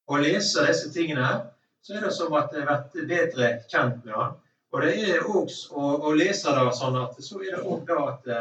Å 0.09 0.19
lese 0.25 0.65
disse 0.67 0.89
tingene 0.95 1.27
her, 1.27 1.41
så 1.85 1.99
er 1.99 2.07
det 2.07 2.15
som 2.17 2.33
at 2.39 2.55
jeg 2.57 2.67
vært 2.67 2.97
bedre 3.13 3.51
kjent 3.69 4.01
med 4.07 4.15
han. 4.17 4.33
Og 4.73 4.83
det 4.83 4.95
er 5.13 5.29
også 5.29 5.77
å, 5.77 5.93
å 6.09 6.15
lese 6.17 6.55
det 6.57 6.65
sånn 6.81 6.97
at 7.03 7.21
så 7.25 7.43
er 7.45 7.59
det 7.59 7.63
òg 7.69 7.85
da 7.89 7.99
at 8.15 8.33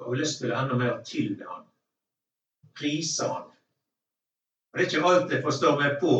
eh, 0.00 0.06
jeg 0.06 0.10
har 0.10 0.20
lyst 0.20 0.40
til 0.40 0.52
enda 0.52 0.76
mer 0.80 1.02
tilbe 1.04 1.48
han. 1.48 1.66
Prise 2.76 3.28
han. 3.28 3.48
Og 4.72 4.78
Det 4.78 4.86
er 4.86 4.88
ikke 4.88 5.08
alt 5.08 5.32
jeg 5.32 5.42
forstår 5.42 5.78
meg 5.80 5.98
på 6.00 6.14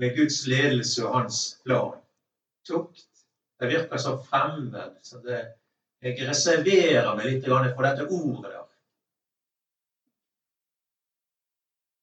med 0.00 0.16
Guds 0.16 0.46
ledelse 0.46 1.06
og 1.06 1.14
hans 1.18 1.40
plan. 1.64 1.96
Tukt 2.66 3.06
det 3.60 3.68
virker 3.68 3.96
så 3.96 4.22
fremmed. 4.24 4.96
så 5.02 5.18
det, 5.18 5.54
Jeg 6.02 6.28
reserverer 6.28 7.16
meg 7.16 7.26
litt 7.26 7.44
for 7.44 7.84
dette 7.84 8.06
ordet 8.08 8.52
der. 8.52 8.62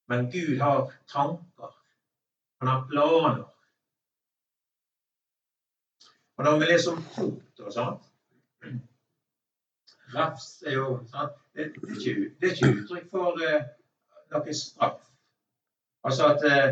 Men 0.07 0.29
Gud 0.31 0.59
har 0.61 0.93
tanker. 1.09 1.73
Han 2.59 2.67
har 2.67 2.85
planer. 2.91 3.47
Og 6.37 6.43
når 6.45 6.59
vi 6.59 6.69
leser 6.69 6.91
om 6.93 7.01
fot 7.15 7.65
og 7.65 7.73
sånt 7.73 8.05
Refs 10.15 10.63
er 10.65 10.77
jo 10.77 10.99
sant? 11.11 11.35
Det, 11.55 11.65
er 11.65 11.95
ikke, 11.95 12.13
det 12.39 12.49
er 12.49 12.55
ikke 12.55 12.73
uttrykk 12.81 13.07
for 13.11 13.39
uh, 13.43 13.63
noe 14.33 14.53
straff. 14.55 15.01
Altså 16.07 16.33
at, 16.33 16.45
uh, 16.47 16.69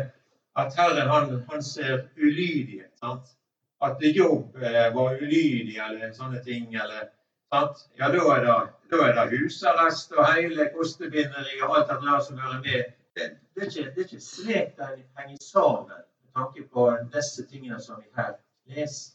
at 0.62 0.78
Herren 0.78 1.10
han, 1.10 1.42
han 1.50 1.62
ser 1.62 2.06
ulydighet. 2.16 2.92
sant? 3.00 3.36
at 3.80 3.96
jobb 4.00 4.56
eh, 4.56 4.94
var 4.94 5.22
ulydig 5.22 5.76
eller 5.88 6.12
sånne 6.12 6.40
ting. 6.44 6.74
Eller, 6.74 7.10
ja, 7.52 7.62
da 7.98 8.06
er, 8.08 8.44
det, 8.44 8.56
da 8.92 9.02
er 9.08 9.18
det 9.18 9.40
husarrest 9.40 10.14
og 10.16 10.28
hele 10.32 10.70
kostebinderi 10.74 11.60
og 11.62 11.76
alt 11.78 11.92
det 11.92 12.00
der 12.06 12.24
som 12.24 12.40
hører 12.40 12.62
med. 12.64 12.94
Det, 13.16 13.30
det, 13.54 13.62
er 13.62 13.68
ikke, 13.70 13.90
det 13.90 14.02
er 14.02 14.08
ikke 14.08 14.20
slik 14.20 14.72
det 14.78 14.88
henger 15.18 15.42
sammen 15.42 15.86
med 15.92 16.02
tanke 16.36 16.66
på 16.72 16.88
disse 17.14 17.46
tingene 17.50 17.80
som 17.80 18.00
vi 18.00 18.08
her 18.16 18.34
leser. 18.72 19.14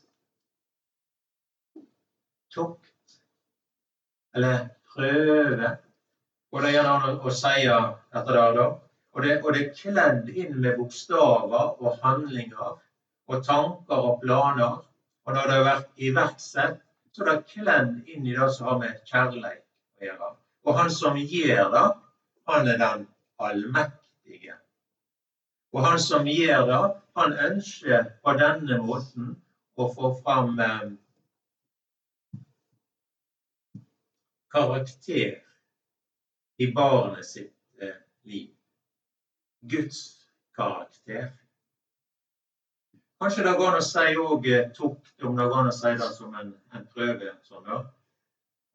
Tukt 2.52 2.91
eller 4.36 4.68
prøve, 4.94 5.78
Og 6.52 6.62
det 6.62 6.72
gjør 6.74 6.88
han 6.90 7.20
å 7.24 7.32
si 7.32 7.64
dette 7.64 8.34
der, 8.36 8.56
da. 8.58 8.66
Og 9.16 9.24
det, 9.24 9.36
og 9.44 9.54
det 9.56 9.62
er 9.62 9.76
kledd 9.76 10.30
inn 10.36 10.58
med 10.64 10.76
bokstaver 10.80 11.80
og 11.80 12.00
handlinger 12.04 12.74
og 13.32 13.44
tanker 13.46 14.08
og 14.10 14.20
planer. 14.24 14.82
Og 15.26 15.34
når 15.36 15.48
det 15.48 15.56
har 15.56 15.68
vært 15.68 16.04
iverksatt, 16.08 16.82
så 17.12 17.24
er 17.24 17.30
det 17.30 17.54
kledd 17.54 18.12
inn 18.12 18.28
i 18.28 18.36
det 18.36 18.48
som 18.56 18.68
har 18.68 18.80
med 18.84 19.00
kjærlighet 19.08 19.64
å 19.64 20.08
gjøre. 20.08 20.32
Og 20.68 20.80
han 20.80 20.92
som 20.94 21.20
gjør 21.20 21.72
det, 21.76 21.86
han 22.52 22.72
er 22.74 22.82
den 22.84 23.08
allmektige. 23.48 24.58
Og 25.72 25.86
han 25.88 26.00
som 26.04 26.28
gjør 26.28 26.66
det, 26.68 26.82
han 27.20 27.38
ønsker 27.48 28.12
på 28.24 28.36
denne 28.40 28.80
måten 28.84 29.36
å 29.80 29.88
få 29.96 30.12
fram 30.20 30.60
eh, 30.60 30.90
karakter 34.52 35.38
i 36.62 36.72
barnet 36.76 37.26
sitt 37.26 37.54
eh, 37.82 37.96
liv. 38.24 38.50
Guds 39.62 40.02
karakter. 40.56 41.32
Kanskje 43.22 43.46
det 43.46 43.58
går 43.58 43.72
an 43.72 43.80
å 43.80 43.86
si 43.86 44.18
òg 44.18 44.48
eh, 44.50 44.70
tukt, 44.76 45.16
om 45.24 45.38
det 45.38 45.48
går 45.48 45.64
an 45.64 45.72
å 45.72 45.76
si 45.76 45.94
det 45.98 46.12
som 46.16 46.36
en, 46.38 46.54
en 46.74 46.86
prøve. 46.94 47.36
Sånn, 47.46 47.68
ja. 47.70 47.82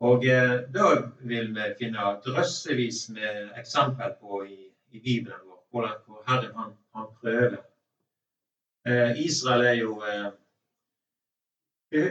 Og 0.06 0.26
eh, 0.28 0.56
da 0.73 0.90
vil 1.26 1.52
vi 1.56 1.68
finne 1.80 2.16
drøssevis 2.25 3.09
med 3.16 3.59
eksempel 3.59 4.14
på 4.21 4.45
i, 4.47 4.59
i 4.92 5.00
Bibelen 5.00 5.42
vår 5.47 5.62
hvordan 5.76 6.23
Herren 6.28 6.54
han, 6.54 6.76
han 6.95 7.09
prøver. 7.21 7.61
Eh, 8.87 9.18
Israel 9.25 9.66
er 9.66 9.78
jo 9.80 9.97
eh, 10.06 10.28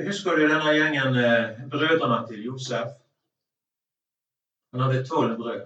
Husker 0.08 0.36
du 0.36 0.48
denne 0.48 0.72
gjengen 0.76 1.18
eh, 1.20 1.66
brødrene 1.72 2.22
til 2.28 2.44
Josef? 2.46 2.96
Han 4.76 4.84
hadde 4.84 5.06
tolv 5.08 5.38
brød. 5.38 5.62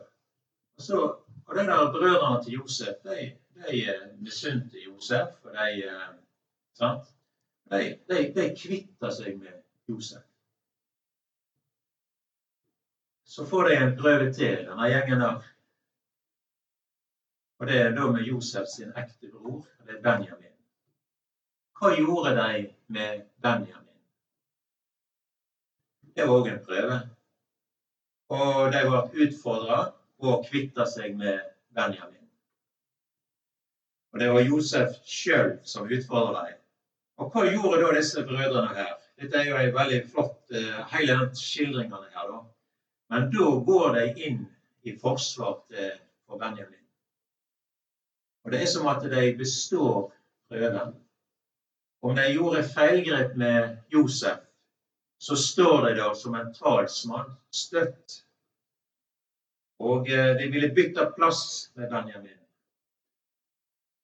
Og, 0.94 1.26
og 1.46 1.56
de 1.56 1.64
der 1.66 1.92
brødrene 1.92 2.44
til 2.44 2.54
Josef 2.54 3.00
de, 3.04 3.16
de 3.56 3.80
eh, 3.90 4.22
misunte 4.22 4.84
Josef. 4.86 5.28
og 5.44 5.54
de 5.54 5.90
Sant? 6.74 7.10
De, 7.72 7.98
de, 8.10 8.20
de 8.36 8.46
kvitter 8.62 9.10
seg 9.10 9.40
med 9.42 9.58
Josef. 9.90 10.22
Så 13.26 13.46
får 13.50 13.64
de 13.64 13.76
en 13.82 13.98
prøve 13.98 14.30
til, 14.34 14.64
denne 14.70 14.94
gjengen 14.94 15.26
der. 15.26 15.52
Og 17.60 17.68
det 17.68 17.82
er 17.82 17.96
da 17.98 18.12
med 18.14 18.30
Josef 18.30 18.70
sin 18.70 18.94
ekte 18.94 19.34
bror, 19.34 19.66
det 19.88 19.98
er 19.98 20.04
Benjamin. 20.06 20.58
Hva 21.82 21.96
gjorde 21.98 22.38
de 22.38 22.66
med 22.94 23.26
Benjamin? 23.42 24.04
Det 26.14 26.30
var 26.30 26.44
òg 26.44 26.54
en 26.54 26.68
prøve. 26.70 27.06
Og 28.30 28.70
de 28.74 28.82
ble 28.86 29.26
utfordra 29.26 29.80
å 30.20 30.40
kvitte 30.46 30.86
seg 30.90 31.16
med 31.18 31.40
Benjamin. 31.76 32.28
Og 34.14 34.22
det 34.22 34.30
var 34.34 34.46
Josef 34.46 34.98
sjøl 35.06 35.56
som 35.66 35.90
utfordra 35.90 36.46
dem. 36.48 36.58
Og 37.20 37.34
hva 37.34 37.46
gjorde 37.50 37.82
da 37.84 37.96
disse 37.98 38.24
brødrene 38.26 38.76
her? 38.78 38.94
Dette 39.20 39.42
er 39.42 39.50
jo 39.50 39.58
en 39.60 39.74
veldig 39.76 40.00
flott 40.12 40.54
uh, 40.56 40.78
hele 40.94 41.18
den 41.20 41.34
skildringene 41.36 42.08
her, 42.14 42.30
da. 42.32 42.40
Men 43.12 43.28
da 43.34 43.50
går 43.68 43.98
de 43.98 44.06
inn 44.30 44.44
i 44.88 44.94
forsvar 44.96 45.58
til, 45.68 45.92
for 46.30 46.40
Benjamin. 46.40 46.86
Og 48.46 48.54
det 48.54 48.62
er 48.64 48.70
som 48.72 48.88
at 48.88 49.04
de 49.12 49.26
består 49.38 50.12
prøven. 50.50 50.96
om 52.02 52.16
de 52.16 52.26
gjorde 52.32 52.64
feilgrep 52.64 53.36
med 53.36 53.78
Josef, 53.92 54.40
så 55.20 55.36
står 55.36 55.86
de 55.86 55.96
der 55.96 56.14
som 56.14 56.36
en 56.36 56.54
talsmann 56.54 57.32
støtt. 57.52 58.22
Og 59.80 60.08
eh, 60.08 60.36
de 60.40 60.48
ville 60.52 60.72
bytte 60.76 61.10
plass 61.16 61.72
med 61.76 61.92
Benjamin. 61.92 62.38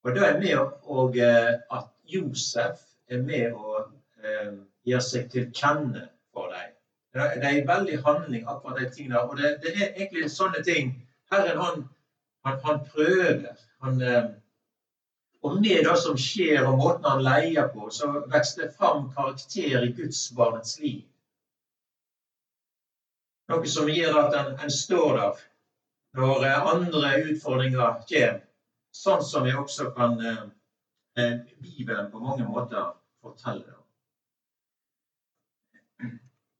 Og 0.04 0.14
det 0.14 0.26
er 0.26 0.38
med 0.40 0.58
og, 0.82 1.16
eh, 1.16 1.54
at 1.72 1.88
Josef 2.04 2.84
er 3.08 3.22
med 3.22 3.52
og 3.52 3.90
eh, 4.22 4.52
gir 4.84 5.00
seg 5.00 5.30
til 5.32 5.48
kjenne 5.56 6.06
for 6.32 6.52
dem. 6.52 6.72
Det 7.16 7.44
er 7.48 7.62
en 7.62 7.68
veldig 7.68 8.02
handling, 8.04 8.44
akkurat 8.44 8.80
de 8.82 8.90
tingene. 8.92 9.20
Og 9.20 9.38
det, 9.40 9.56
det, 9.64 9.72
er 9.72 9.94
egentlig 9.96 10.28
sånne 10.30 10.60
ting 10.64 10.92
Herren, 11.32 11.58
han, 11.58 11.86
han, 12.44 12.60
han 12.64 12.82
prøver. 12.92 13.56
Han, 13.82 14.02
og 15.46 15.60
med 15.60 15.84
det 15.86 15.96
som 16.02 16.16
skjer, 16.18 16.64
og 16.66 16.78
måten 16.80 17.06
han 17.06 17.22
leier 17.22 17.68
på, 17.70 17.90
så 17.94 18.08
vokser 18.18 18.64
det 18.64 18.72
fram 18.74 19.10
karakter 19.14 19.84
i 19.86 19.92
gudsbarnets 19.94 20.78
liv. 20.82 21.04
Noe 23.46 23.70
som 23.70 23.86
gjør 23.90 24.16
at 24.24 24.34
en, 24.40 24.54
en 24.64 24.72
står 24.74 25.20
der 25.20 25.44
når 26.18 26.44
eh, 26.48 26.68
andre 26.72 27.12
utfordringer 27.30 27.98
kommer. 28.10 28.42
Sånn 28.96 29.24
som 29.28 29.44
vi 29.44 29.52
også 29.54 29.90
kan 29.96 30.16
eh, 30.24 30.44
eh 31.20 31.34
Bibelen 31.62 32.10
på 32.10 32.22
mange 32.22 32.46
måter 32.48 32.94
fortelle. 33.22 33.76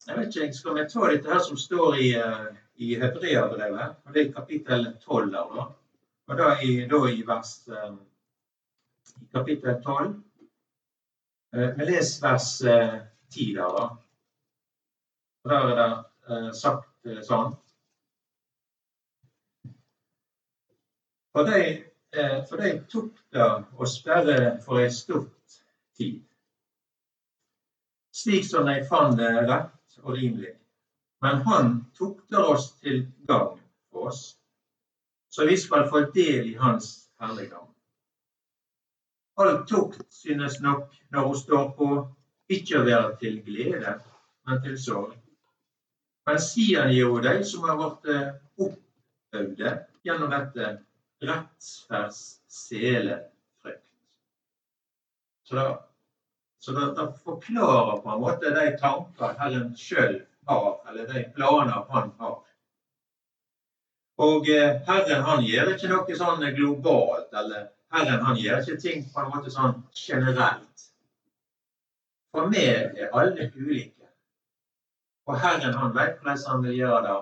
Jeg 0.07 0.19
vet 0.19 0.37
ikke, 0.37 0.53
Skal 0.55 0.77
vi 0.77 0.85
ta 0.93 1.09
dette 1.11 1.33
her 1.33 1.41
som 1.43 1.59
står 1.59 1.97
i, 1.99 2.11
eh, 2.21 2.47
i 2.77 2.95
Hebreabrevet? 3.01 3.97
Det 4.15 4.23
er 4.23 4.33
kapittel 4.37 4.87
12 5.03 5.33
der, 5.33 5.57
da. 5.57 5.67
Og 6.29 6.39
da 6.39 6.53
i, 6.63 6.77
da 6.91 7.01
i 7.11 7.25
vers 7.27 7.57
i 9.21 9.29
kapittel 9.33 9.83
12. 9.85 10.15
Vi 11.77 11.89
leser 11.89 12.27
vers 12.27 12.49
10 12.61 13.55
der, 13.57 13.77
da. 13.79 13.87
Og 15.45 15.51
Der 15.51 15.69
er 15.73 15.83
det 16.29 16.57
sagt 16.59 17.13
sånn 17.27 17.55
For 21.33 21.47
de 21.47 21.61
Eh, 22.17 22.45
for 22.49 22.57
de 22.63 22.71
tok 22.89 23.17
det 23.35 23.47
å 23.77 23.87
sperre 23.91 24.37
for 24.65 24.81
ei 24.81 24.89
stort 24.95 25.57
tid, 25.99 26.23
slik 28.17 28.47
som 28.49 28.69
de 28.71 28.79
fant 28.89 29.19
det 29.19 29.33
rett 29.51 29.99
og 30.01 30.15
rimelig. 30.17 30.55
Men 31.25 31.43
han 31.49 31.75
tukter 31.99 32.53
oss 32.55 32.71
til 32.81 33.03
gagn 33.29 33.61
for 33.91 34.09
oss, 34.13 34.23
så 35.29 35.45
vi 35.49 35.59
skal 35.61 35.91
få 35.93 36.07
del 36.15 36.55
i 36.55 36.57
hans 36.61 36.89
herligdom. 37.21 37.69
All 39.37 39.67
tukt 39.69 40.13
synes 40.13 40.61
nok, 40.61 40.93
når 41.13 41.27
hun 41.29 41.37
står 41.37 41.71
på, 41.77 41.89
ikke 42.49 42.81
å 42.81 42.87
være 42.87 43.17
til 43.21 43.41
glede, 43.45 43.99
men 44.47 44.63
til 44.65 44.79
sorg. 44.81 45.17
Men 46.27 46.41
sier 46.43 46.89
jo 46.95 47.19
de 47.23 47.35
som 47.47 47.67
har 47.69 47.77
blitt 47.81 48.07
oppøvde 48.67 49.75
gjennom 50.07 50.33
dette 50.33 50.71
selefrykt. 52.57 53.85
Så 55.47 55.55
da, 55.59 55.67
så 56.59 56.73
da, 56.73 56.89
da 56.97 57.07
forklarer 57.13 58.01
på 58.03 58.11
en 58.11 58.25
måte 58.25 58.51
de 58.57 58.67
tanker 58.81 59.37
Herren 59.39 59.71
sjøl 59.79 60.19
har, 60.51 60.73
eller 60.89 61.07
de 61.13 61.25
planer 61.37 61.87
han 61.93 62.13
har. 62.19 62.41
Og 64.27 64.49
eh, 64.49 64.81
Herren 64.89 65.23
han 65.29 65.45
gjør 65.45 65.75
ikke 65.75 65.93
noe 65.93 66.19
sånn 66.19 66.45
globalt, 66.57 67.29
eller 67.37 67.69
Herren 67.97 68.25
han 68.25 68.37
gjør 68.37 68.61
ikke 68.61 68.81
ting 68.81 69.05
på 69.13 69.23
en 69.23 69.31
måte 69.33 69.53
sånn 69.53 69.79
generelt. 69.97 70.83
For 72.35 72.51
vi 72.53 72.65
er 72.69 73.09
alle 73.17 73.49
ulike. 73.57 74.11
Og 75.27 75.39
Herren 75.41 75.79
han 75.81 75.95
vet 75.95 76.19
hvordan 76.21 76.43
han 76.51 76.67
vil 76.67 76.77
gjøre 76.77 76.99
det 77.07 77.17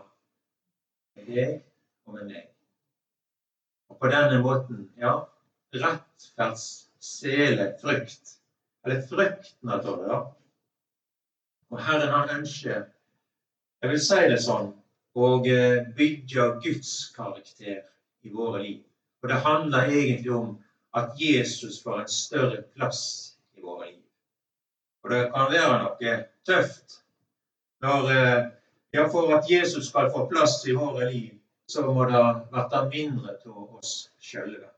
med 1.15 1.29
deg 1.37 1.53
og 2.07 2.17
med 2.17 2.33
meg. 2.33 2.49
Og 3.93 4.01
på 4.01 4.11
denne 4.11 4.41
måten, 4.43 4.89
ja, 4.99 5.15
rettferds 5.79 6.65
sele 6.99 7.71
frykt. 7.83 8.35
Eller 8.85 9.05
frykten 9.09 9.71
av 9.71 9.85
det. 9.85 9.95
da. 10.09 10.19
Og 11.71 11.81
Herren 11.87 12.13
han 12.13 12.35
ønsker, 12.41 12.89
jeg 13.83 13.91
vil 13.93 14.03
si 14.03 14.21
det 14.33 14.41
sånn, 14.43 14.73
og 15.15 15.47
eh, 15.47 15.87
bygge 15.97 16.49
Guds 16.65 16.93
karakter 17.15 17.85
i 18.27 18.35
våre 18.35 18.63
liv. 18.63 18.83
Og 19.23 19.31
det 19.31 19.41
handler 19.47 19.89
egentlig 19.89 20.33
om 20.35 20.57
at 20.95 21.21
Jesus 21.21 21.83
får 21.83 22.01
en 22.01 22.09
større 22.09 22.63
plass 22.77 23.05
i 23.57 23.61
våre 23.61 23.91
liv. 23.91 24.03
Og 25.05 25.11
det 25.11 25.23
kan 25.35 25.51
være 25.53 25.81
noe 25.83 26.19
tøft 26.47 27.01
når 27.85 28.11
eh, 28.13 28.45
ja, 28.95 29.09
for 29.13 29.33
at 29.37 29.51
Jesus 29.51 29.89
skal 29.89 30.13
få 30.15 30.27
plass 30.31 30.63
i 30.69 30.77
våre 30.77 31.11
liv, 31.11 31.35
så 31.67 31.83
må 31.83 32.07
det 32.09 32.23
bli 32.55 33.07
mindre 33.09 33.35
av 33.47 33.79
oss 33.79 33.95
sjølve. 34.23 34.71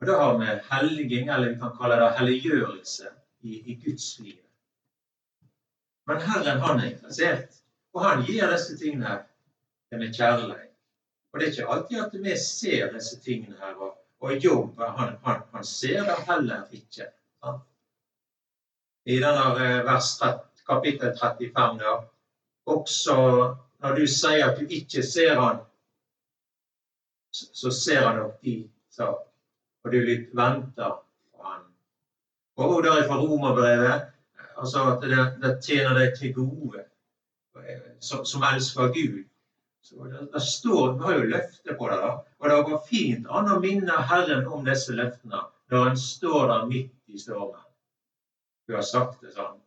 Og 0.00 0.06
det 0.06 0.16
har 0.20 0.38
vi 0.38 0.56
helging, 0.70 1.28
eller 1.28 1.54
vi 1.54 1.60
kan 1.60 1.72
kalle 1.78 1.96
det 2.02 2.10
helliggjørelse, 2.18 3.12
i, 3.46 3.62
i 3.72 3.74
Guds 3.84 4.18
liv. 4.20 4.42
Men 6.06 6.20
Herren 6.20 6.60
han 6.60 6.80
er 6.80 6.90
interessert, 6.90 7.62
og 7.94 8.04
han 8.04 8.24
gir 8.28 8.50
disse 8.52 8.76
tingene 8.78 9.08
her 9.08 9.98
med 9.98 10.12
kjærlighet. 10.14 10.74
Og 11.32 11.40
det 11.40 11.46
er 11.46 11.52
ikke 11.52 11.72
alltid 11.72 12.02
at 12.04 12.18
vi 12.26 12.36
ser 12.42 12.92
disse 12.92 13.20
tingene 13.24 13.56
her, 13.60 13.74
og, 13.74 13.96
og 14.20 14.44
jobb 14.44 14.80
han, 14.80 15.16
han, 15.22 15.42
han, 15.52 15.64
ser 15.64 16.04
det 16.08 16.16
heller 16.28 16.64
ikke. 16.72 17.08
Sant? 17.40 17.64
I 19.06 19.18
denne 19.22 19.44
eh, 19.62 19.80
vers 19.86 20.16
30, 20.18 20.64
kapittel 20.66 21.12
35 21.20 21.78
da, 21.82 21.94
også 22.66 23.16
når 23.84 23.98
du 24.00 24.06
sier 24.10 24.48
at 24.48 24.58
du 24.58 24.72
ikke 24.72 25.04
ser 25.06 25.38
han, 25.40 25.60
så 27.36 27.70
ser 27.70 28.06
han 28.06 28.18
nok 28.22 28.40
de 28.42 28.56
sak, 28.90 29.22
og 29.84 29.92
du 29.92 30.00
litt 30.00 30.32
venter 30.34 30.96
på 30.96 31.44
han. 31.44 31.62
Og 32.56 32.82
der 32.84 33.04
fra 33.06 33.20
Romerbrevet 33.20 34.12
altså 34.56 34.84
at 34.90 35.04
det, 35.04 35.24
det, 35.42 35.52
tjener 35.62 35.98
deg 36.00 36.14
til 36.18 36.32
gode, 36.34 36.84
som, 38.00 38.24
som 38.24 38.44
elsker 38.48 38.92
Gud. 38.96 39.24
Det, 40.32 40.40
står, 40.40 40.92
Vi 40.92 41.04
har 41.04 41.18
jo 41.18 41.28
løfter 41.30 41.74
på 41.78 41.90
det, 41.90 41.98
da. 42.02 42.12
Og 42.38 42.48
det 42.50 42.62
går 42.70 42.80
fint 42.88 43.28
an 43.30 43.52
å 43.52 43.60
minne 43.62 44.00
Herren 44.10 44.46
om 44.46 44.64
disse 44.66 44.96
løftene 44.96 45.44
når 45.70 45.84
han 45.88 45.96
står 45.98 46.48
der 46.50 46.66
midt 46.70 47.14
i 47.14 47.18
stormen. 47.18 47.62
Du 48.66 48.74
har 48.74 48.86
sagt 48.86 49.22
det 49.22 49.34
sånn. 49.34 49.58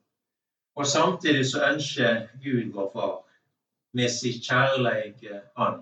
Og 0.79 0.87
samtidig 0.87 1.45
så 1.47 1.63
ønsker 1.67 2.25
Gud, 2.43 2.71
vår 2.75 2.91
Far, 2.93 3.15
med 3.95 4.11
sin 4.13 4.37
kjærleike 4.43 5.41
Han 5.57 5.81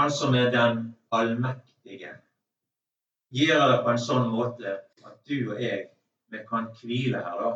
han 0.00 0.10
som 0.10 0.34
er 0.34 0.50
den 0.50 0.96
allmektige, 1.10 2.14
gjør 3.30 3.64
det 3.72 3.80
på 3.84 3.90
en 3.92 3.98
sånn 4.00 4.30
måte 4.32 4.76
at 5.04 5.16
du 5.28 5.52
og 5.52 5.58
jeg 5.60 5.88
vi 6.30 6.44
kan 6.48 6.68
hvile 6.78 7.20
her, 7.24 7.40
da. 7.42 7.50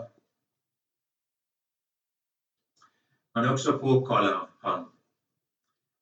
Men 3.34 3.48
også 3.52 3.78
påkaller 3.78 4.42
han. 4.66 4.88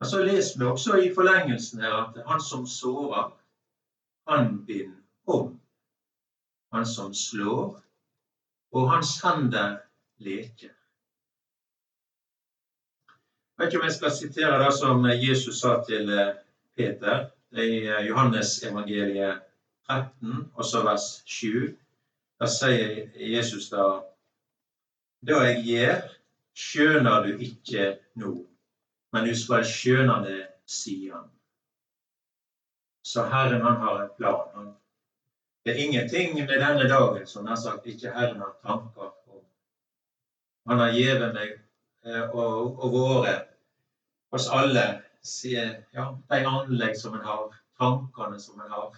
Men 0.03 0.09
så 0.09 0.23
leser 0.23 0.59
vi 0.59 0.65
også 0.67 0.97
i 0.99 1.11
forlengelsen 1.15 1.81
her 1.81 1.93
at 1.95 2.17
han 2.27 2.41
som 2.43 2.65
sårer, 2.67 3.29
han 4.27 4.65
binder 4.67 4.99
om. 5.31 5.53
Han 6.75 6.87
som 6.87 7.12
slår, 7.15 7.77
og 8.75 8.91
hans 8.91 9.12
hender 9.23 9.77
leker. 10.19 10.75
Jeg 13.15 13.62
vet 13.62 13.71
ikke 13.71 13.85
om 13.85 13.87
jeg 13.87 13.97
skal 14.01 14.17
sitere 14.19 14.59
det 14.65 14.75
som 14.81 15.07
Jesus 15.07 15.62
sa 15.62 15.79
til 15.87 16.11
eh, 16.11 16.35
Peter 16.75 17.29
i 17.55 17.87
eh, 17.87 18.03
Johannes 18.11 18.59
evangeliet 18.67 19.47
13, 19.87 20.49
også 20.55 20.83
vers 20.83 21.11
7. 21.31 21.77
Da 22.43 22.51
sier 22.51 23.05
Jesus 23.15 23.71
da 23.71 24.01
Da 25.31 25.45
jeg 25.47 25.62
gjør, 25.71 26.09
skjønner 26.59 27.29
du 27.29 27.37
ikke 27.38 27.93
nå, 28.19 28.41
men 29.12 29.29
du 29.29 29.35
skal 29.37 29.64
skjønne 29.68 30.18
det, 30.25 30.40
sier 30.68 31.16
han. 31.16 31.29
Så 33.03 33.27
Herren 33.29 33.64
han 33.66 33.81
har 33.83 34.03
en 34.03 34.14
plan. 34.16 34.72
Det 35.64 35.75
er 35.75 35.85
ingenting 35.85 36.35
med 36.35 36.48
denne 36.48 36.88
dagen 36.88 37.27
som 37.27 37.46
har 37.46 37.59
sagt 37.61 37.87
ikke 37.87 38.14
Herren 38.14 38.40
har 38.40 38.55
tanker 38.66 39.12
om. 39.31 39.42
Han 40.70 40.81
har 40.81 40.94
gitt 40.96 41.22
meg 41.35 41.53
eh, 42.07 42.25
og, 42.31 42.79
og 42.79 42.94
våre 42.94 43.35
oss 44.33 44.48
alle 44.51 44.85
sier, 45.22 45.83
ja, 45.94 46.09
de 46.31 46.40
anlegg 46.48 46.96
som 46.98 47.14
en 47.14 47.27
har, 47.27 47.53
tankene 47.79 48.40
som 48.40 48.61
en 48.61 48.72
har, 48.72 48.96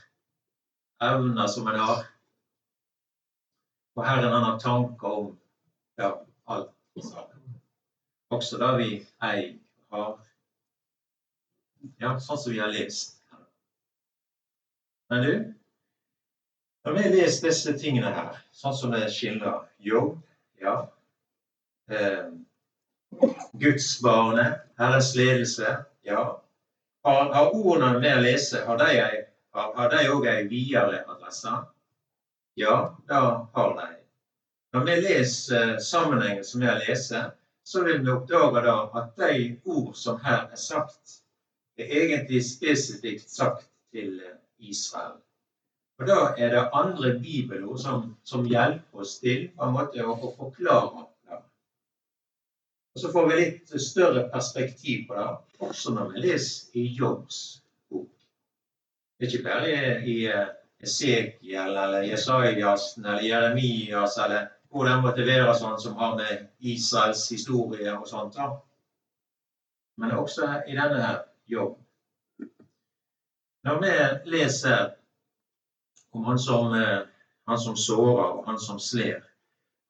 evner 1.05 1.51
som 1.51 1.69
en 1.69 1.81
har. 1.81 2.07
Og 3.99 4.07
Herren 4.07 4.33
han 4.33 4.47
har 4.47 4.63
tanker 4.63 5.19
om 5.21 5.29
ja, 6.01 6.15
alt 6.45 6.73
sammen. 7.03 7.61
Også 8.33 8.59
det 8.63 8.73
vi 8.79 8.89
eier 9.23 9.53
har. 9.95 10.15
Ja, 12.01 12.15
sånn 12.21 12.41
som 12.41 12.53
vi 12.53 12.63
har 12.63 12.73
lest. 12.73 13.21
Men 15.13 15.23
du, 15.23 15.35
Når 16.85 16.93
vi 16.99 17.03
leser 17.15 17.49
disse 17.49 17.73
tingene 17.81 18.11
her, 18.13 18.41
sånn 18.53 18.75
som 18.77 18.91
det 18.93 19.07
skildrer 19.13 19.63
jobb, 19.81 20.19
ja 20.61 20.75
eh, 21.91 22.25
Gudsbarnet, 23.53 24.59
Herrens 24.77 25.15
ledelse, 25.17 25.85
ja. 26.03 26.43
Har, 27.05 27.33
har 27.33 27.55
ordene 27.55 27.99
vi 27.99 28.15
leser, 28.23 28.67
har 28.67 29.91
de 29.91 30.09
òg 30.11 30.27
ei 30.27 30.47
videre 30.49 31.05
adresse? 31.09 31.53
Ja, 32.59 32.97
det 33.09 33.21
har 33.55 33.75
de. 33.81 33.89
Når 34.75 34.87
vi 34.89 34.97
leser 35.01 35.79
sammenhengen 35.79 36.45
som 36.45 36.61
vi 36.61 36.67
har 36.67 36.81
lest, 36.89 37.13
så 37.65 37.85
vil 37.85 38.03
vi 38.05 38.13
oppdage 38.13 38.63
da 38.67 38.77
at 39.01 39.17
de 39.17 39.57
ord 39.65 39.95
som 39.97 40.19
her 40.25 40.49
er 40.53 40.61
sagt, 40.61 41.21
er 41.81 41.91
egentlig 42.01 42.45
spesifikt 42.47 43.31
sagt 43.31 43.69
til 43.93 44.21
Israel. 44.59 45.19
Og 45.99 46.07
Da 46.07 46.35
er 46.39 46.51
det 46.51 46.69
andre 46.73 47.19
bibelord 47.23 47.79
som, 47.79 48.17
som 48.25 48.47
hjelper 48.47 49.01
oss 49.01 49.19
til 49.23 49.49
på 49.55 49.67
en 49.67 49.77
måte 49.77 50.05
å 50.05 50.17
forklare 50.37 51.05
det. 51.29 51.39
Og 52.95 53.01
Så 53.01 53.13
får 53.15 53.29
vi 53.31 53.39
litt 53.41 53.75
større 53.83 54.27
perspektiv 54.33 55.07
på 55.09 55.19
det, 55.19 55.29
også 55.69 55.95
når 55.95 56.11
vi 56.13 56.25
leser 56.27 56.81
i 56.83 56.89
Jobbs 56.99 57.41
bok. 57.91 58.11
Det 59.19 59.27
er 59.27 59.33
ikke 59.33 59.49
bare 59.49 59.79
i 60.11 60.19
Esekiel 60.85 61.79
eller 61.85 62.03
Jesajas 62.11 62.91
eller 62.99 63.23
Jeremias 63.23 64.19
eller 64.19 64.51
hvor 64.75 64.89
det 64.89 64.95
måtte 65.03 65.23
være 65.23 65.53
sånn 65.55 65.77
som 65.79 65.95
har 66.01 66.17
med 66.19 66.49
Israels 66.59 67.29
historie 67.31 67.93
og 67.95 68.09
sånt 68.11 68.35
da. 68.35 68.49
Men 70.03 70.17
også 70.19 70.49
i 70.67 70.75
denne 70.75 70.99
her 70.99 71.21
Jobb. 71.47 71.77
Når 73.65 73.79
vi 73.83 73.91
leser 74.33 74.95
om 76.15 76.25
han 76.25 76.39
som, 76.39 76.75
eh, 76.75 77.05
han 77.47 77.59
som 77.59 77.77
sårer 77.77 78.25
og 78.25 78.47
han 78.47 78.59
som 78.59 78.81
sler. 78.81 79.23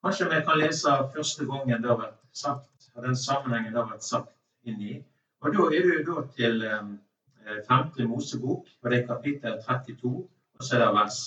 Kanskje 0.05 0.29
vi 0.31 0.42
kan 0.44 0.59
lese 0.59 0.97
første 1.14 1.47
gangen 1.47 1.83
det 1.83 1.90
har 1.90 2.01
vært 2.01 2.20
sagt, 2.33 2.90
og 2.94 3.07
den 3.07 3.16
sammenhengen 3.16 3.73
det 3.73 3.81
har 3.81 3.90
vært 3.92 4.05
sagt 4.05 4.35
inni. 4.64 4.99
Og 5.40 5.55
Da 5.55 5.68
er 5.77 5.88
du 5.88 6.03
da 6.11 6.27
til 6.37 6.62
eh, 6.64 7.62
femte 7.68 8.05
Mosebok, 8.09 8.68
og 8.83 8.90
det 8.90 9.03
er 9.03 9.07
kapittel 9.07 9.62
32, 9.62 10.29
og 10.59 10.64
så 10.64 10.77
er 10.77 10.85
det 10.85 10.92
vers 10.99 11.18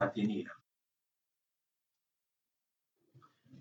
39. 0.00 0.40
Eh, 0.40 0.60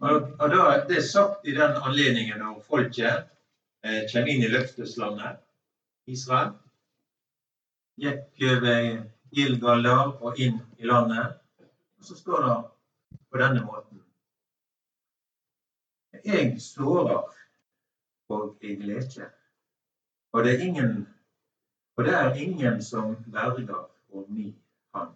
og, 0.04 0.16
og 0.40 0.50
da, 0.52 0.64
Det 0.88 0.98
er 0.98 1.08
sagt 1.08 1.48
i 1.48 1.56
den 1.56 1.78
anledningen 1.80 2.40
når 2.44 2.62
folket 2.68 3.30
eh, 3.86 4.04
kommer 4.12 4.32
inn 4.34 4.44
i 4.44 4.52
løfteslandet 4.52 5.40
Israel. 6.12 6.52
Gikk 8.04 8.44
over 8.50 8.98
Gilgal 9.34 9.88
og 9.94 10.40
inn 10.40 10.60
i 10.78 10.90
landet. 10.90 11.40
Og 11.98 12.10
så 12.10 12.18
står 12.20 12.48
det 12.48 12.58
på 13.32 13.40
denne 13.40 13.64
måten 13.64 14.02
Jeg 16.24 16.60
sårer 16.62 17.24
og 18.30 18.58
jeg 18.62 18.84
leker. 18.84 19.32
Og 20.34 20.44
det 20.44 20.54
er 20.56 20.66
ingen, 20.68 21.08
og 21.98 22.06
det 22.06 22.14
er 22.14 22.36
ingen 22.36 22.82
som 22.82 23.16
verger 23.26 23.90
over 24.10 24.28
min 24.30 24.56
hand. 24.96 25.16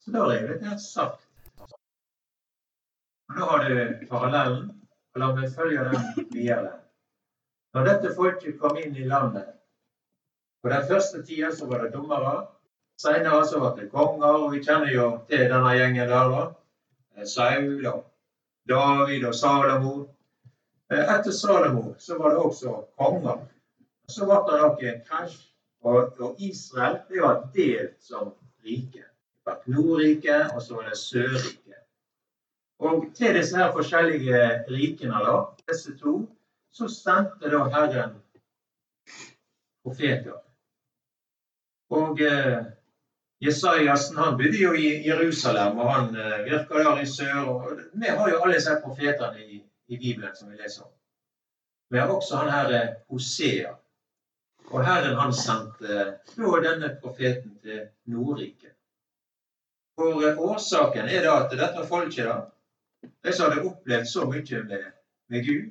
Så 0.00 0.12
da 0.12 0.26
er 0.34 0.58
det 0.58 0.80
sagt. 0.80 1.21
Nå 3.36 3.48
har 3.48 3.64
du 3.68 4.06
parallellen, 4.10 4.70
og 5.14 5.20
la 5.20 5.32
meg 5.34 5.50
følge 5.54 5.88
den 5.88 6.30
videre. 6.32 6.76
Når 7.72 7.88
dette 7.88 8.14
folket 8.16 8.58
kom 8.60 8.76
inn 8.80 8.96
i 8.96 9.08
landet 9.08 9.52
på 10.62 10.68
den 10.68 10.86
første 10.86 11.22
tida 11.26 11.52
så 11.52 11.66
var 11.66 11.82
det 11.82 11.90
dommere. 11.90 12.46
Senere 13.02 13.44
så 13.46 13.58
var 13.58 13.76
det 13.76 13.88
konger, 13.90 14.44
og 14.44 14.52
vi 14.52 14.60
kjenner 14.62 14.92
jo 14.94 15.06
til 15.28 15.48
denne 15.50 15.72
gjengen 15.74 16.08
der. 16.08 16.28
da. 16.30 16.42
Eh, 17.16 17.26
Saul 17.26 17.86
og 17.86 18.04
David 18.68 19.26
og 19.26 19.34
Salomo. 19.34 19.94
Eh, 20.90 21.02
etter 21.02 21.30
Salomo 21.30 21.94
så 21.98 22.18
var 22.18 22.30
det 22.30 22.38
også 22.38 22.76
konger. 22.98 23.40
Så 24.08 24.26
ble 24.26 24.60
det 24.78 24.92
en 24.92 25.02
krasj. 25.08 25.40
Og, 25.82 26.14
og 26.20 26.36
Israel 26.38 27.00
det 27.08 27.22
var 27.22 27.42
delt 27.54 27.96
som 27.98 28.30
rike. 28.64 29.02
Det 29.02 29.46
var 29.46 29.58
Nordriket, 29.66 30.52
og 30.54 30.62
så 30.62 30.74
var 30.74 30.88
det 30.88 30.98
Sørriket. 30.98 31.61
Og 32.82 33.04
til 33.14 33.36
disse 33.38 33.56
her 33.56 33.72
forskjellige 33.72 34.38
rikene, 34.70 35.18
da, 35.22 35.36
disse 35.70 35.94
to, 36.00 36.14
så 36.74 36.88
sendte 36.90 37.50
da 37.52 37.64
Herren 37.70 38.16
profeter. 39.84 40.40
Og 41.92 42.20
eh, 42.20 42.64
Jesajasen 43.42 44.18
han 44.18 44.36
bodde 44.38 44.58
jo 44.58 44.72
i 44.74 44.88
Jerusalem, 45.06 45.78
og 45.78 45.92
han 45.92 46.16
eh, 46.16 46.44
virka 46.46 46.78
der 46.78 47.00
i 47.02 47.06
sør. 47.06 47.38
og 47.52 47.78
Vi 47.92 48.06
har 48.06 48.28
jo 48.30 48.40
alle 48.42 48.54
disse 48.54 48.76
profetene 48.84 49.44
i, 49.44 49.62
i, 49.88 49.96
Bibelen 49.96 50.36
som 50.36 50.50
vi 50.50 50.56
leser 50.56 50.82
om. 50.82 50.92
Vi 51.90 51.98
har 51.98 52.08
også 52.08 52.36
han 52.36 52.52
her 52.52 52.74
eh, 52.80 52.94
Hosea. 53.10 53.74
Og 54.70 54.86
Herren 54.86 55.18
han 55.18 55.34
sendte 55.34 56.04
da 56.36 56.60
denne 56.64 56.96
profeten 57.02 57.58
til 57.62 57.88
Nordriket. 58.04 58.76
For 59.98 60.22
eh, 60.22 60.38
årsaken 60.38 61.10
er 61.10 61.26
da 61.26 61.36
at 61.42 61.58
dette 61.58 61.86
folket, 61.86 62.24
da, 62.30 62.38
de 63.02 63.32
som 63.32 63.50
hadde 63.50 63.68
opplevd 63.68 64.08
så 64.08 64.26
mye 64.30 64.64
med, 64.66 64.90
med 65.30 65.46
Gud, 65.46 65.70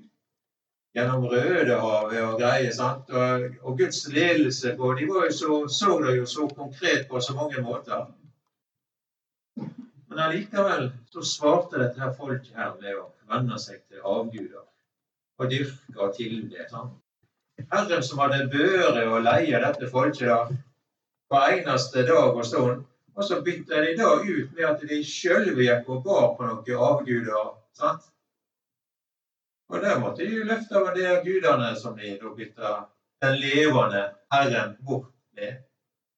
gjennom 0.96 1.28
Rødehavet 1.32 2.24
og 2.24 2.39
greier. 2.39 2.72
sant? 2.76 3.10
Og, 3.10 3.46
og, 3.62 3.78
Guds 3.80 4.08
ledelse 4.12 4.76
på 4.78 4.94
De 5.00 5.08
var 5.12 5.28
jo 5.30 5.36
så, 5.38 5.60
så 5.67 6.00
det 6.04 6.17
jo 6.17 6.26
så 6.26 6.48
konkret 6.56 7.08
på 7.10 7.22
så 7.22 7.36
mange 7.36 7.62
måter. 7.62 8.08
Men 10.12 10.20
allikevel 10.20 10.89
så 11.12 11.24
svarte 11.24 11.80
dette 11.80 12.02
her 12.02 12.12
folket 12.17 12.56
her 12.56 12.76
med 12.82 12.98
å 13.00 13.08
venne 13.32 13.60
seg 13.60 13.80
til 13.88 14.04
avguder 14.04 14.65
og 15.39 15.52
dyrke 15.52 16.04
og 16.04 16.17
tilbe. 16.17 16.67
sant? 16.70 16.98
Herren 17.72 18.04
som 18.04 18.20
hadde 18.20 18.50
børe 18.52 19.06
og 19.08 19.24
leie 19.24 19.60
dette 19.63 19.88
folket 19.91 20.28
da, 20.28 20.41
hver 21.32 21.54
eneste 21.62 22.04
dag 22.08 22.36
og 22.36 22.46
stund, 22.46 22.84
og 23.15 23.24
så 23.28 23.41
bytta 23.45 23.82
de 23.82 23.95
da 23.97 24.13
ut 24.19 24.54
med 24.56 24.65
at 24.67 24.86
de 24.89 25.02
sjølve 25.04 25.65
gikk 25.65 25.89
og 25.89 26.04
bar 26.06 26.30
på 26.38 26.47
noen 26.47 26.86
avguder. 26.89 27.50
sant? 27.78 28.08
Og 29.71 29.82
der 29.82 30.00
måtte 30.00 30.28
de 30.28 30.43
løfte 30.43 30.80
over 30.80 30.95
de 30.95 31.08
gudene 31.26 31.76
som 31.80 31.97
de 31.97 32.17
da 32.21 32.32
bytta 32.38 32.71
den 33.24 33.38
levende 33.39 34.02
Herren 34.34 34.78
bort 34.86 35.12
med. 35.38 35.62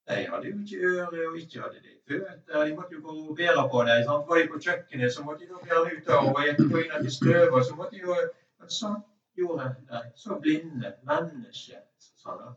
De 0.09 0.25
hadde 0.29 0.47
jo 0.47 0.59
ikke 0.61 0.85
øre, 0.85 1.27
og 1.27 1.37
ikke 1.37 1.61
hadde 1.61 1.79
de 1.83 1.93
føtter. 2.07 2.65
De 2.65 2.75
måtte 2.75 2.95
jo 2.95 3.01
gå 3.03 3.13
og 3.29 3.35
bære 3.37 3.69
på 3.71 3.83
dem. 3.87 4.03
Sant? 4.07 4.27
Var 4.27 4.41
de 4.41 4.47
på 4.51 4.59
kjøkkenet, 4.65 5.13
så 5.13 5.23
måtte 5.23 5.45
de 5.45 5.51
da 5.53 5.61
bære 5.67 5.97
ut 5.97 6.09
av, 6.09 6.27
og 6.27 6.35
gå 6.35 6.83
inn 6.83 7.07
i 7.07 7.13
støvet, 7.17 7.65
så 7.65 7.75
måtte 7.75 7.95
de 7.95 8.01
jo 8.07 8.17
Men 8.63 8.69
sånn 8.71 8.99
gjorde 9.35 9.69
de. 9.89 10.01
Så 10.15 10.37
blinde 10.39 10.93
mennesker, 11.07 11.81
sa 11.99 12.35
de. 12.39 12.51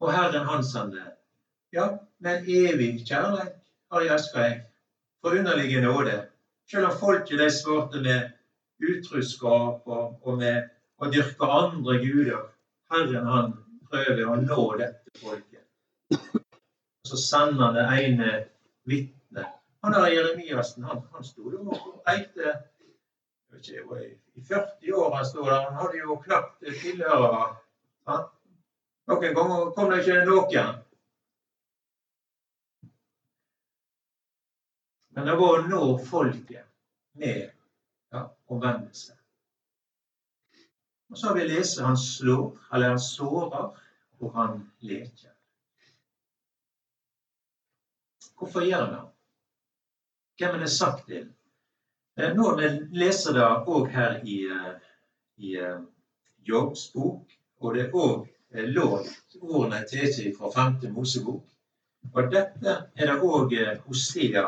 Og 0.00 0.12
Herren 0.14 0.46
han 0.46 0.64
sendte 0.64 1.04
Ja, 1.72 1.88
men 2.24 2.46
evig 2.48 3.04
kjærleik 3.04 3.54
har 3.92 4.04
jeg 4.04 4.14
elska 4.14 4.44
deg, 4.44 4.60
forunderlige 5.24 5.82
nåde 5.84 6.16
selv 6.70 6.88
om 6.88 6.98
folket 7.00 7.40
de 7.40 7.48
svarte 7.52 8.00
med 8.04 8.30
utruskap 8.78 9.86
og, 9.86 10.18
og 10.22 10.38
med 10.38 10.68
å 11.00 11.10
dyrke 11.12 11.48
andre 11.58 11.98
guder. 12.02 12.46
Herren 12.92 13.28
han 13.28 13.52
prøver 13.90 14.24
å 14.28 14.36
nå 14.42 14.64
dette 14.80 15.14
folket. 15.20 15.64
Og 16.12 17.08
så 17.08 17.20
sender 17.20 17.64
han 17.64 17.78
det 17.78 17.86
ene 18.02 18.32
vitnet. 18.88 19.54
Han 19.84 19.94
der 19.94 20.10
Jeremiassen 20.12 20.84
han, 20.88 21.04
han 21.14 21.24
sto 21.24 21.52
jo 21.52 21.64
og 21.70 22.10
eikte 22.10 22.56
ikke, 23.58 24.04
I 24.36 24.42
40 24.44 24.92
år 24.94 25.14
han 25.16 25.24
sto 25.26 25.44
der. 25.46 25.64
Han 25.66 25.78
hadde 25.80 26.02
jo 26.02 26.18
knapt 26.24 26.66
tilhørere. 26.82 27.46
Noen 29.08 29.34
ganger 29.34 29.70
kom 29.72 29.90
det 29.90 30.02
ikke 30.02 30.24
noen. 30.28 30.82
Men 35.16 35.26
det 35.26 35.36
var 35.40 35.54
å 35.62 35.62
nå 35.70 35.86
folket 36.04 36.66
med 37.18 37.48
ja, 38.12 38.20
omvendelse. 38.52 39.16
Og 41.08 41.16
så 41.16 41.30
har 41.30 41.38
vi 41.38 41.48
lest 41.48 41.80
han 41.80 41.96
slår, 41.96 42.52
eller 42.68 42.92
han 42.92 43.00
sårer, 43.00 43.72
og 44.20 44.36
han 44.36 44.60
leker. 44.84 45.32
Hvorfor 48.38 48.68
gjør 48.68 48.84
han 48.84 48.94
det? 48.94 49.04
Hvem 50.38 50.54
er 50.54 50.66
det 50.66 50.72
sagt 50.76 51.06
til? 51.08 51.30
Eh, 52.20 52.34
nå 52.36 52.52
vi 52.60 52.74
leser 53.00 53.40
det 53.40 53.46
òg 53.72 53.88
her 53.90 54.20
i, 54.20 54.42
eh, 54.52 54.74
i 55.40 55.56
eh, 55.58 55.80
Jobbs 56.44 56.90
bok, 56.92 57.32
og 57.58 57.74
det 57.74 57.88
er 57.88 57.96
òg 57.96 58.28
lånt 58.52 59.36
ordene 59.40 59.84
til 59.88 60.32
fra 60.38 60.50
5. 60.54 60.90
Mosebok. 60.94 61.44
Og 62.14 62.32
dette 62.32 62.74
er 62.96 63.10
det 63.10 63.16
òg 63.20 63.54
Hosea 63.84 64.44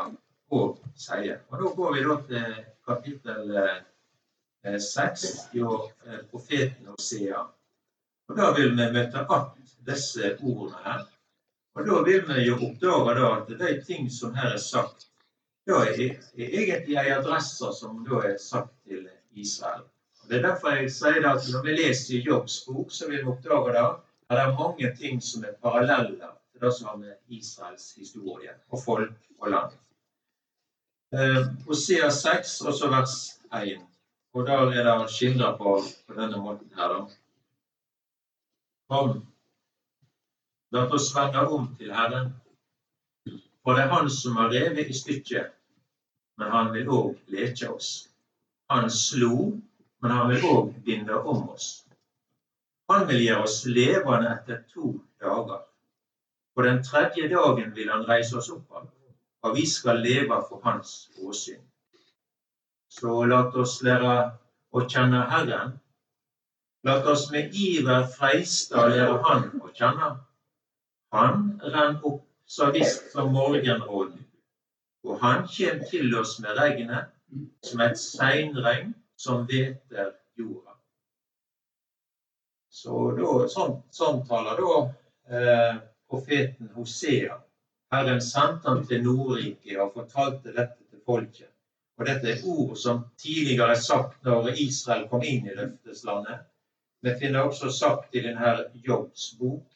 og 0.50 0.80
sier. 0.96 1.40
Og 1.50 1.62
Da 1.62 1.72
går 1.76 1.94
vi 1.94 2.04
da 2.04 2.16
til 2.28 2.54
kapittel 2.86 3.56
eh, 3.56 4.78
seks 4.78 5.24
i 5.52 5.60
eh, 5.60 6.20
profeten 6.30 6.86
Hosea. 6.86 7.42
Og 8.28 8.36
Da 8.36 8.52
vil 8.56 8.76
vi 8.76 8.90
møte 8.92 9.26
att 9.28 9.56
disse 9.86 10.36
ordene 10.42 10.76
her. 10.84 11.06
Og 11.74 11.86
da 11.86 12.02
vil 12.02 12.26
vi 12.28 12.46
jo 12.46 12.56
oppdage 12.66 13.14
da 13.14 13.28
at 13.36 13.48
de 13.48 13.70
ting 13.86 14.10
som 14.10 14.34
her 14.34 14.54
er 14.54 14.58
sagt, 14.58 15.06
da 15.66 15.84
er, 15.86 16.00
er 16.34 16.46
egentlig 16.60 16.96
ei 16.98 17.12
adresse 17.14 17.72
som 17.78 18.04
da 18.04 18.22
er 18.26 18.38
sagt 18.38 18.74
til 18.88 19.08
Israel. 19.32 19.84
Det 20.30 20.38
er 20.38 20.44
derfor 20.46 20.76
jeg 20.78 20.90
sier 20.94 21.24
at 21.26 21.46
når 21.50 21.62
vi 21.66 21.72
leser 21.74 22.14
i 22.14 22.22
Jobbs 22.22 22.60
bok, 22.62 22.92
så 22.94 23.08
vil 23.08 23.18
vi 23.18 23.30
oppdage 23.32 23.72
det, 23.74 23.86
at 24.30 24.36
det 24.36 24.42
er 24.44 24.58
mange 24.58 24.90
ting 25.00 25.22
som 25.26 25.44
er 25.44 25.56
paralleller 25.62 26.36
til 26.52 26.62
det 26.62 26.70
som 26.76 26.86
har 26.86 26.98
med 27.00 27.16
Israels 27.34 27.88
historie 27.98 28.52
og 28.68 28.82
folk 28.84 29.16
og 29.40 29.50
land. 29.50 29.72
På 31.10 31.72
Hosea 31.72 32.10
6, 32.14 32.60
også 32.60 32.90
vers 32.92 33.14
1. 33.58 33.80
Og 34.34 34.46
da 34.46 34.60
er 34.70 34.86
det 34.86 35.10
skildra 35.10 35.56
på, 35.58 35.72
på 36.06 36.14
denne 36.14 36.38
måten 36.38 36.70
her, 36.78 36.92
da. 36.94 37.00
Kom, 38.90 39.16
la 40.70 40.84
oss 40.94 41.08
vende 41.16 41.42
om 41.56 41.66
til 41.78 41.90
Herren. 41.94 42.30
For 43.64 43.74
det 43.74 43.88
er 43.88 43.90
Han 43.96 44.10
som 44.10 44.38
har 44.38 44.54
revet 44.54 44.86
i 44.86 44.94
stykket, 44.94 45.50
men 46.38 46.54
Han 46.54 46.70
vil 46.74 46.94
òg 47.00 47.18
leke 47.34 47.72
oss. 47.74 47.90
Han 48.70 48.86
slo, 48.90 49.58
men 50.00 50.10
Han 50.16 50.30
vil 50.30 50.46
òg 50.50 50.70
binde 50.84 51.16
om 51.32 51.48
oss. 51.54 51.68
Han 52.90 53.06
vil 53.08 53.24
gjøre 53.24 53.46
oss 53.46 53.58
levende 53.66 54.30
etter 54.34 54.62
to 54.72 54.94
dager. 55.22 55.60
På 56.54 56.64
den 56.66 56.80
tredje 56.84 57.28
dagen 57.32 57.74
vil 57.76 57.90
Han 57.90 58.06
reise 58.08 58.38
oss 58.40 58.50
opp 58.54 58.80
av, 58.80 58.88
og 59.42 59.54
vi 59.56 59.66
skal 59.66 60.00
leve 60.04 60.40
for 60.48 60.62
Hans 60.64 61.10
åsyn. 61.20 61.60
Så 62.90 63.24
la 63.30 63.44
oss 63.62 63.76
lære 63.86 64.16
å 64.72 64.86
kjenne 64.86 65.22
Herren. 65.30 65.76
La 66.84 66.96
oss 67.12 67.28
med 67.30 67.54
iver 67.54 68.08
freiste 68.16 68.80
å 68.80 68.88
lære 68.90 69.20
Han 69.28 69.46
å 69.60 69.70
kjenne. 69.76 70.10
Han 71.14 71.46
renn 71.74 72.00
opp 72.02 72.24
så 72.50 72.70
visst 72.74 73.12
som 73.12 73.30
morgenråden, 73.34 74.24
og 75.06 75.20
han 75.22 75.44
kjem 75.46 75.84
til 75.90 76.14
oss 76.18 76.32
med 76.42 76.56
regnet, 76.58 77.12
som 77.62 77.82
et 77.84 77.98
seinregn 77.98 78.88
som 79.20 79.44
hveter 79.46 80.14
jorda. 80.38 80.74
Så 82.80 83.10
da, 83.18 83.32
sånn, 83.52 83.74
sånn 83.92 84.22
taler 84.28 84.60
da 84.62 84.76
eh, 85.36 85.80
profeten 86.08 86.70
Hosea. 86.76 87.36
Herren 87.92 88.22
sendte 88.24 88.70
han 88.70 88.86
til 88.88 89.02
Nordriket 89.04 89.82
og 89.82 89.92
fortalte 89.98 90.54
dette 90.54 90.86
til 90.86 91.02
folket. 91.04 91.50
Og 91.98 92.06
dette 92.08 92.30
er 92.32 92.46
ord 92.48 92.78
som 92.80 93.02
tidligere 93.20 93.74
er 93.74 93.82
sagt 93.82 94.24
når 94.24 94.54
Israel 94.54 95.04
kom 95.10 95.26
inn 95.26 95.50
i 95.50 95.58
løfteslandet. 95.58 96.46
Vi 97.04 97.16
finner 97.20 97.50
også 97.50 97.68
sagt 97.76 98.16
i 98.16 98.24
denne 98.24 98.54
Jobbs 98.86 99.34
bok, 99.40 99.66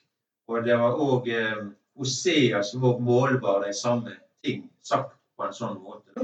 og 0.49 0.65
det 0.65 0.81
var 0.81 0.97
òg 1.11 1.29
eh, 1.35 1.67
Hosea 2.01 2.65
som 2.65 2.89
òg 2.89 3.05
målbar 3.05 3.67
de 3.67 3.77
samme 3.77 4.17
ting, 4.41 4.71
sagt 4.81 5.19
på 5.37 5.45
en 5.45 5.57
sånn 5.61 5.81
måte. 5.85 6.17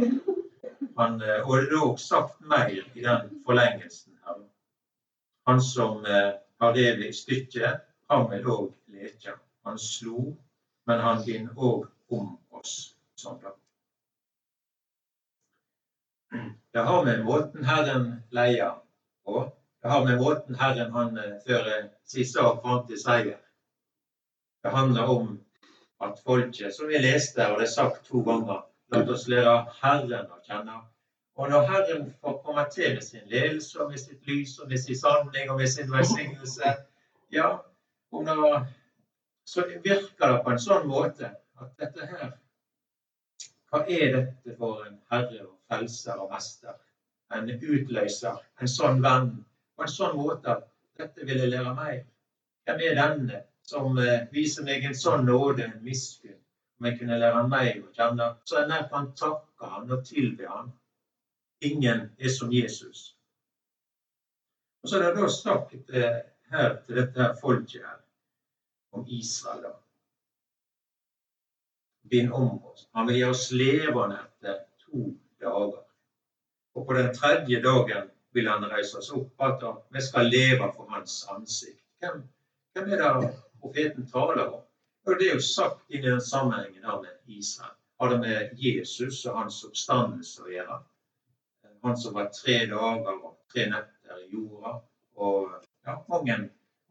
Han, 1.01 1.21
eh, 1.23 1.41
og 1.47 1.57
det 1.57 1.71
er 1.73 1.85
òg 1.87 1.99
sagt 2.03 2.41
mer 2.53 2.71
i 2.71 3.05
den 3.05 3.31
forlengelsen 3.47 4.19
her. 4.27 4.43
Han 5.49 5.63
som 5.65 6.05
eh, 6.05 6.35
har 6.61 6.77
revet 6.77 7.07
i 7.09 7.17
stykket, 7.17 7.87
han 8.13 8.27
vil 8.33 8.51
òg 8.53 8.67
leke. 8.93 9.39
Han 9.65 9.79
slo, 9.81 10.35
men 10.87 11.01
han 11.01 11.25
binder 11.25 11.57
òg 11.71 11.89
om 12.19 12.35
oss. 12.61 12.75
Sånn 13.17 13.41
da. 13.41 13.55
Det 16.73 16.85
har 16.87 17.05
med 17.05 17.25
måten 17.25 17.65
Herren 17.65 18.11
leier 18.31 18.77
på. 19.25 19.47
Det 19.83 19.89
har 19.91 20.05
med 20.05 20.21
måten 20.21 20.55
Herren 20.61 20.93
han 20.93 21.17
eh, 21.19 21.39
fører 21.47 21.89
sin 22.05 22.29
sak 22.29 22.61
fram 22.63 22.85
til 22.87 23.01
seier. 23.01 23.41
Det 24.63 24.71
handler 24.77 25.09
om 25.17 25.39
at 26.05 26.21
folket, 26.25 26.75
som 26.77 26.89
vi 26.93 27.01
leste, 27.01 27.47
og 27.49 27.59
det 27.61 27.71
er 27.71 27.73
sagt 27.73 28.05
to 28.09 28.23
ganger, 28.25 28.67
la 28.91 29.03
oss 29.15 29.27
lære 29.31 29.55
Herren 29.81 30.31
å 30.35 30.41
kjenne. 30.47 30.81
Og 31.41 31.51
når 31.51 31.67
Herren 31.71 32.11
får 32.21 32.41
komme 32.45 32.67
til 32.75 32.95
med 32.95 33.05
sin 33.07 33.27
ledelse 33.31 33.81
og 33.81 33.91
med 33.93 34.03
sitt 34.03 34.27
lys 34.29 34.59
og 34.59 34.69
med 34.69 34.83
sin 34.83 34.99
sanning 34.99 35.51
og 35.51 35.61
med 35.61 35.71
sin 35.73 35.93
velsignelse, 35.93 36.75
ja, 37.33 37.51
da, 38.27 38.65
så 39.47 39.65
virker 39.85 40.27
det 40.27 40.43
på 40.45 40.53
en 40.53 40.63
sånn 40.67 40.89
måte 40.91 41.31
at 41.61 41.73
dette 41.79 42.13
her 42.13 42.37
Hva 43.71 43.85
er 43.87 44.09
dette 44.17 44.57
for 44.59 44.83
en 44.83 44.97
herre 45.13 45.45
og 45.45 45.61
frelser 45.71 46.19
og 46.19 46.33
mester. 46.33 46.75
En 47.31 47.47
utløser, 47.47 48.41
en 48.59 48.71
sånn 48.71 48.99
venn, 49.05 49.31
på 49.77 49.87
en 49.87 49.93
sånn 49.93 50.17
måte 50.19 50.57
at 50.57 50.65
dette 50.99 51.27
vil 51.29 51.39
jeg 51.45 51.53
lære 51.53 51.75
meg. 51.77 52.01
Hvem 52.67 52.83
er 52.89 52.99
denne 52.99 53.43
som 53.71 53.99
eh, 54.03 54.27
viser 54.35 54.67
meg 54.67 54.85
en 54.89 54.99
sånn 54.99 55.29
nåde, 55.29 55.69
en 55.69 55.85
miskunn, 55.87 56.40
om 56.81 56.87
jeg 56.87 56.99
kunne 56.99 57.19
lære 57.21 57.47
meg 57.49 57.83
å 57.85 57.91
kjenne, 57.93 58.27
så 58.49 58.65
nær 58.69 58.87
kan 58.89 59.11
takke 59.17 59.69
han 59.69 59.91
og 59.93 60.05
tilbe 60.09 60.49
han. 60.49 60.71
Ingen 61.69 62.07
er 62.17 62.33
som 62.33 62.53
Jesus. 62.53 63.11
Og 64.83 64.89
Så 64.89 64.97
er 64.97 65.03
det 65.05 65.21
da 65.21 65.29
sagt 65.29 65.91
eh, 65.93 66.23
her 66.51 66.79
til 66.87 66.97
dette 67.03 67.21
her 67.21 67.35
folket 67.41 67.85
her, 67.85 67.99
om 68.97 69.05
Israel. 69.07 69.63
da. 69.63 69.75
Bind 72.11 72.33
om 72.33 72.65
oss. 72.65 72.89
Han 72.97 73.07
vil 73.07 73.21
gjøre 73.21 73.37
oss 73.37 73.51
levende 73.53 74.23
etter 74.25 74.65
to 74.87 75.13
dager. 75.41 75.85
Og 76.75 76.87
på 76.87 76.97
den 76.97 77.13
tredje 77.15 77.61
dagen 77.63 78.09
vil 78.33 78.49
han 78.49 78.65
reise 78.73 78.99
oss 78.99 79.13
opp 79.13 79.45
at 79.45 79.69
vi 79.93 80.01
skal 80.03 80.33
leve 80.33 80.73
for 80.73 80.89
hans 80.97 81.27
ansikt. 81.29 81.85
Hvem, 82.01 82.25
hvem 82.73 82.93
er 82.97 83.05
det 83.05 83.31
profeten 83.61 84.09
taler 84.09 84.47
om? 84.49 84.65
Og 85.07 85.19
Det 85.19 85.29
er 85.29 85.35
jo 85.35 85.41
sagt 85.41 85.85
i 85.89 86.01
den 86.03 86.21
sammenhengen 86.21 86.85
her 86.85 87.01
med 87.01 87.37
Israel. 87.39 87.77
Har 88.01 88.09
det 88.09 88.19
med 88.21 88.51
Jesus 88.57 89.27
og 89.27 89.39
hans 89.39 89.65
oppstandelse 89.65 90.43
å 90.43 90.51
gjøre? 90.53 90.79
Han 91.83 91.97
som 91.97 92.15
var 92.15 92.31
tre 92.37 92.59
dager 92.69 93.13
og 93.13 93.39
tre 93.53 93.67
netter 93.73 94.23
i 94.25 94.29
jorda. 94.33 94.75
Og 95.17 95.53
ja, 95.87 95.97
mange, 96.09 96.37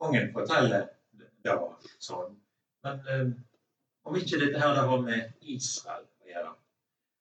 mange 0.02 0.24
forteller 0.34 0.88
det 1.46 1.56
sånn. 2.00 2.36
Men 2.86 3.02
um, 3.14 3.34
om 4.10 4.18
ikke 4.18 4.40
dette 4.42 4.62
her 4.62 4.76
det 4.76 4.86
har 4.90 5.04
med 5.06 5.50
Israel 5.56 6.06
å 6.06 6.32
gjøre, 6.32 6.54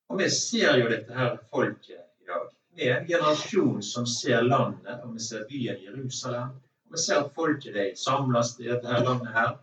og 0.08 0.20
vi 0.22 0.28
ser 0.32 0.78
jo 0.80 0.88
dette 0.88 1.14
her 1.14 1.36
folket 1.52 2.04
i 2.22 2.28
dag. 2.28 2.48
Vi 2.78 2.88
er 2.88 3.00
en 3.00 3.08
generasjon 3.08 3.82
som 3.82 4.06
ser 4.08 4.44
landet, 4.46 5.00
og 5.04 5.16
vi 5.16 5.24
ser 5.24 5.48
byen 5.50 5.80
Jerusalem. 5.84 6.54
Og 6.86 6.96
vi 6.96 7.02
ser 7.02 7.24
at 7.24 7.34
folket 7.36 7.74
de 7.74 7.88
samles 7.98 8.54
i 8.60 8.68
dette 8.70 8.88
her 8.88 9.04
landet 9.04 9.34
her. 9.34 9.56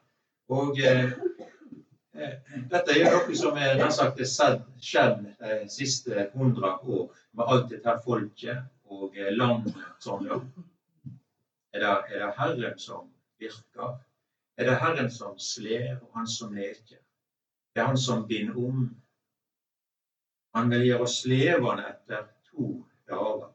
Og 0.53 0.79
eh, 0.79 1.11
eh, 2.13 2.33
dette 2.69 2.95
er 2.95 3.11
noe 3.13 3.37
som 3.37 3.57
er 3.57 3.79
nær 3.79 3.93
sagt 3.93 4.21
skjedd 4.21 5.23
de 5.41 5.69
siste 5.73 6.27
hundre 6.35 6.75
år 6.83 7.07
med 7.33 7.45
alt 7.45 7.69
dette 7.73 7.95
folket 8.05 8.91
og 8.93 9.17
eh, 9.17 9.31
landet 9.33 9.77
sånn. 10.03 10.27
Ja. 10.29 10.41
Er 11.75 11.81
det, 11.83 11.95
er 12.15 12.21
det 12.21 12.33
Herren 12.37 12.77
som 12.79 13.09
virker? 13.41 13.97
Er 14.55 14.69
det 14.69 14.77
Herren 14.79 15.09
som 15.11 15.33
sler, 15.41 15.97
og 16.01 16.13
Han 16.15 16.27
som 16.27 16.53
leker? 16.55 17.01
Det 17.75 17.81
er 17.81 17.89
Han 17.89 17.99
som 17.99 18.23
binder 18.27 18.55
om 18.55 18.85
han 20.55 20.69
vil 20.71 20.85
gjøre 20.87 21.03
oss 21.03 21.17
levende 21.27 21.83
etter 21.89 22.29
to 22.47 22.69
dager. 23.11 23.49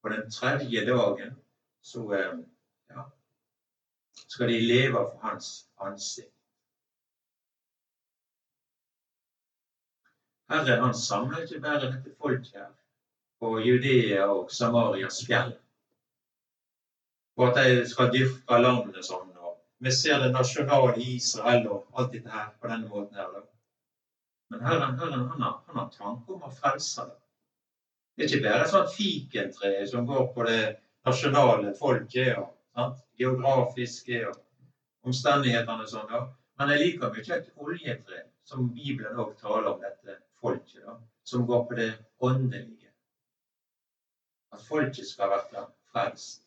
På 0.00 0.08
den 0.08 0.30
tredje 0.32 0.86
dagen 0.86 1.34
så 1.84 2.04
eh, 2.16 2.38
skal 4.26 4.48
de 4.48 4.60
leve 4.60 4.98
for 4.98 5.18
hans 5.22 5.48
ansikt. 5.80 6.34
Herren 10.50 10.82
han 10.82 10.94
samler 10.94 11.44
ikke 11.44 11.60
bare 11.62 11.80
dette 11.86 12.12
folket 12.18 12.56
her 12.58 12.70
på 13.40 13.60
Judea 13.62 14.24
og 14.26 14.50
Samarias 14.52 15.20
fjell 15.26 15.52
for 17.38 17.52
at 17.52 17.60
de 17.78 17.84
skal 17.88 18.10
dyrke 18.12 18.58
landet 18.60 19.06
sånn. 19.06 19.30
Og 19.38 19.54
vi 19.80 19.92
ser 19.94 20.18
det 20.20 20.32
nasjonale 20.34 20.98
Israel 21.14 21.68
og 21.70 21.86
alt 21.94 22.12
dette 22.16 22.34
her 22.34 22.50
på 22.60 22.68
denne 22.68 22.90
måten. 22.90 23.16
her. 23.16 23.46
Men 24.50 24.66
Herren, 24.66 24.98
Herren 24.98 25.28
han 25.30 25.42
har, 25.46 25.60
han 25.66 25.78
har 25.78 25.90
tanke 25.94 26.34
om 26.34 26.42
å 26.42 26.50
frelse 26.52 27.06
det. 27.06 27.16
Det 28.16 28.24
er 28.26 28.32
ikke 28.34 28.48
bare 28.48 28.64
et 28.66 28.72
sånt 28.74 28.92
fikentre 28.92 29.70
som 29.88 30.06
går 30.06 30.26
på 30.34 30.44
det 30.48 30.62
nasjonale 31.06 31.70
folket 31.78 32.34
og 32.36 32.50
sant? 32.74 33.00
geografiske 33.20 34.20
og 34.28 35.08
omstendighetene 35.08 35.86
og 35.86 35.90
sånn. 35.92 36.10
da. 36.10 36.20
Men 36.58 36.68
det 36.68 36.76
er 36.76 36.84
like 36.84 37.10
mye 37.14 37.36
et 37.36 37.50
oljetre, 37.56 38.22
som 38.44 38.68
Bibelen 38.74 39.18
òg 39.22 39.34
taler 39.40 39.70
om 39.72 39.80
dette 39.80 40.18
folket, 40.40 40.82
da, 40.84 40.96
som 41.24 41.46
går 41.48 41.64
på 41.68 41.78
det 41.78 41.90
åndelige. 42.18 42.92
At 44.52 44.62
folket 44.66 45.08
skal 45.08 45.30
være 45.30 45.66
frelst. 45.92 46.44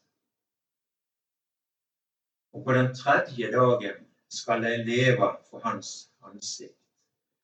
Og 2.53 2.65
på 2.65 2.73
den 2.77 2.91
tredje 2.93 3.49
dagen 3.51 4.03
skal 4.29 4.61
de 4.61 4.77
leve 4.85 5.29
for 5.49 5.63
Hans 5.65 6.11
ansikt. 6.21 6.77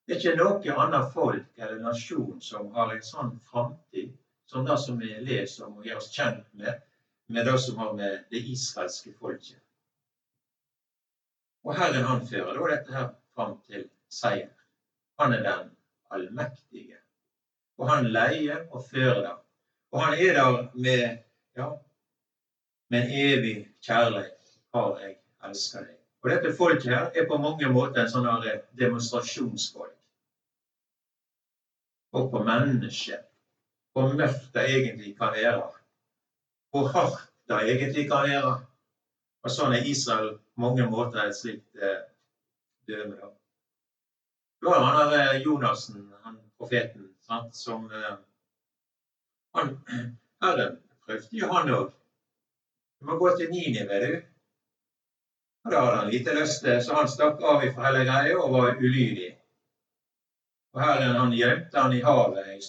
Det 0.05 0.15
er 0.15 0.21
ikke 0.21 0.37
noe 0.41 0.75
annet 0.83 1.11
folk 1.13 1.59
eller 1.61 1.81
nasjon 1.83 2.39
som 2.41 2.69
har 2.73 2.93
en 2.93 3.03
sånn 3.05 3.35
framtid 3.45 4.15
som 4.49 4.65
det 4.65 4.77
som 4.81 4.97
vi 4.97 5.09
leser 5.21 5.67
om 5.67 5.75
og 5.77 5.85
gjør 5.85 5.99
oss 6.01 6.13
kjent 6.15 6.47
med, 6.57 6.79
med 7.29 7.45
det 7.45 7.59
som 7.59 7.77
har 7.77 7.93
med 7.93 8.23
det 8.29 8.37
israelske 8.37 9.13
folket. 9.19 9.61
Og 11.63 11.75
Herren 11.77 12.07
han 12.07 12.23
fører 12.27 12.55
da 12.57 12.69
dette 12.71 12.95
her 12.95 13.11
fram 13.35 13.59
til 13.67 13.85
seier. 14.09 14.55
Han 15.19 15.35
er 15.35 15.43
den 15.45 15.69
allmektige. 16.09 16.97
Og 17.77 17.89
han 17.91 18.09
leier 18.15 18.65
og 18.71 18.85
fører 18.89 19.21
det. 19.21 19.35
Og 19.91 20.01
han 20.05 20.17
er 20.17 20.33
der 20.33 20.57
med, 20.73 21.17
ja, 21.57 21.69
med 22.89 23.13
evig 23.21 23.55
kjærlighet. 23.85 24.35
Har 24.73 24.99
jeg 25.01 25.15
elska 25.43 25.79
deg. 25.85 25.95
Og 26.21 26.29
dette 26.29 26.55
folket 26.57 26.91
her 26.93 27.07
er 27.15 27.25
på 27.29 27.37
mange 27.41 27.69
måter 27.73 28.03
en 28.03 28.11
sånn 28.11 28.27
demonstrasjonsfolk. 28.77 29.95
Og 32.13 32.31
på 32.33 32.43
mennesket. 32.43 33.25
Hvor 33.93 34.13
mørkt 34.13 34.49
det 34.53 34.65
egentlig 34.69 35.15
kan 35.17 35.33
være. 35.33 35.78
Hvor 36.71 36.87
hardt 36.93 37.25
det 37.49 37.59
egentlig 37.73 38.05
kan 38.09 38.29
være. 38.29 38.53
Og 39.43 39.51
sånn 39.53 39.73
er 39.73 39.87
Israel 39.87 40.33
på 40.37 40.65
mange 40.65 40.85
måter 40.91 41.23
et 41.23 41.37
slikt 41.37 41.79
eh, 41.81 42.01
døme. 42.87 43.15
da. 43.15 43.29
Da 44.61 44.73
har 44.75 44.85
han 44.85 45.13
der 45.13 45.35
eh, 45.35 45.41
Jonassen, 45.45 46.09
han 46.23 46.37
profeten, 46.59 47.07
sant, 47.25 47.55
som 47.55 47.87
eh, 47.91 48.17
han, 49.55 49.77
Herren 50.43 50.77
prøvde 51.05 51.41
jo 51.41 51.51
han 51.53 51.73
òg. 51.77 51.93
Du 52.99 53.07
må 53.07 53.17
gå 53.17 53.31
til 53.37 53.51
Ninive, 53.53 53.99
du. 54.03 54.19
Og 55.65 55.71
da 55.71 55.83
hadde 55.85 55.99
han 56.01 56.11
lite 56.11 56.35
lyst 56.35 56.63
til, 56.63 56.81
så 56.83 56.99
han 56.99 57.11
stakk 57.11 57.41
av 57.43 57.63
fra 57.73 57.87
hele 57.87 58.03
greia 58.07 58.35
og 58.39 58.53
var 58.55 58.79
ulydig. 58.79 59.31
Og 60.75 60.83
han 60.83 61.33
gjemte 61.33 61.79
han 61.79 61.95
i 61.95 62.03
havet, 62.05 62.51
i 62.57 62.61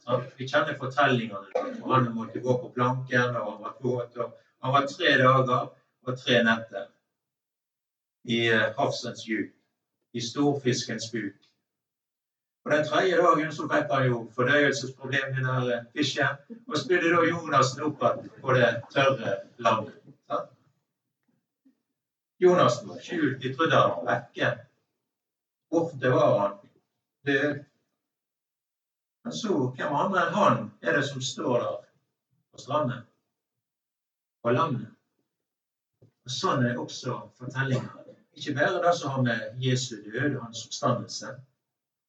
storfisken. 0.00 0.38
Vi 0.38 0.48
kjenner 0.48 0.78
fortellingene. 0.78 1.82
og 1.82 1.94
Han 1.94 2.10
måtte 2.14 2.40
gå 2.40 2.58
på 2.62 2.72
planken, 2.74 3.36
og 3.36 3.52
han 3.52 3.62
var 3.62 3.76
våt. 3.80 4.18
Han 4.62 4.72
var 4.72 4.86
tre 4.86 5.16
dager 5.22 5.70
og 6.06 6.18
tre 6.18 6.42
netter 6.44 6.86
i 8.24 8.46
eh, 8.48 8.70
havsens 8.78 9.24
djup, 9.28 9.52
i 10.12 10.20
storfiskens 10.20 11.10
buk. 11.12 11.34
Og 12.64 12.72
Den 12.72 12.86
tredje 12.88 13.16
dagen 13.20 13.52
så 13.52 13.66
fikk 13.68 13.90
han 13.92 14.06
jo 14.06 14.20
fordøyelsesproblem, 14.36 15.34
den 15.36 15.50
der 15.50 15.72
eh, 15.74 15.84
fisken, 15.92 16.40
og 16.68 16.78
spydde 16.80 17.12
da 17.12 17.26
Jonasen 17.28 17.84
opp 17.88 18.00
på 18.40 18.56
det 18.56 18.70
tørre 18.94 19.36
landet. 19.58 20.00
Jonasen 22.40 22.88
var 22.88 22.98
skjult, 23.00 23.42
de 23.42 23.52
trodde 23.54 23.76
han 23.78 23.92
var 23.98 24.08
vekke. 24.08 24.48
Borte 25.70 26.10
var 26.10 26.38
han, 26.38 26.56
død. 27.26 27.62
Men 29.24 29.32
så, 29.32 29.54
hvem 29.76 29.94
andre 29.96 30.26
enn 30.26 30.34
han 30.36 30.58
er 30.84 30.98
det 30.98 31.04
som 31.08 31.22
står 31.24 31.60
der 31.60 31.76
på 32.52 32.60
stranden? 32.60 33.04
På 34.44 34.52
landet? 34.52 34.90
Og 36.24 36.32
Sånn 36.32 36.64
er 36.68 36.80
også 36.80 37.16
fortellinga. 37.38 38.04
Ikke 38.34 38.54
bare 38.58 38.82
det 38.84 38.92
som 38.98 39.14
har 39.14 39.22
med 39.22 39.64
Jesu 39.64 39.96
død 39.96 40.36
og 40.36 40.44
hans 40.44 40.64
oppstandelse, 40.66 41.32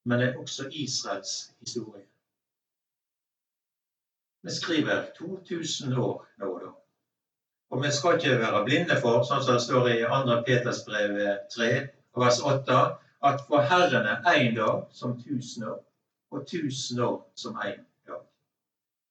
men 0.05 0.19
det 0.19 0.27
er 0.27 0.39
også 0.41 0.67
Israels 0.71 1.33
historie. 1.59 2.03
Vi 4.45 4.51
skriver 4.51 5.05
2000 5.17 5.97
år 5.97 6.25
nå 6.37 6.51
og 6.51 6.61
da. 6.61 6.71
Og 7.73 7.83
vi 7.83 7.91
skal 7.91 8.19
ikke 8.19 8.39
være 8.41 8.63
blinde 8.65 8.97
for, 9.01 9.23
sånn 9.25 9.43
som 9.43 9.55
det 9.57 9.63
står 9.63 9.89
i 9.93 9.97
2. 10.05 10.35
Peters 10.47 10.83
brev 10.85 11.15
3, 11.55 11.69
vers 12.21 12.41
8, 12.43 12.81
at 13.29 13.41
for 13.47 13.65
Herren 13.71 14.05
er 14.11 14.35
én 14.35 14.53
dag 14.57 14.83
som 14.93 15.15
tusen 15.21 15.65
år, 15.71 15.79
og 16.35 16.47
tusen 16.47 17.01
år 17.03 17.19
som 17.35 17.57
én 17.63 17.81
dag. 18.07 18.21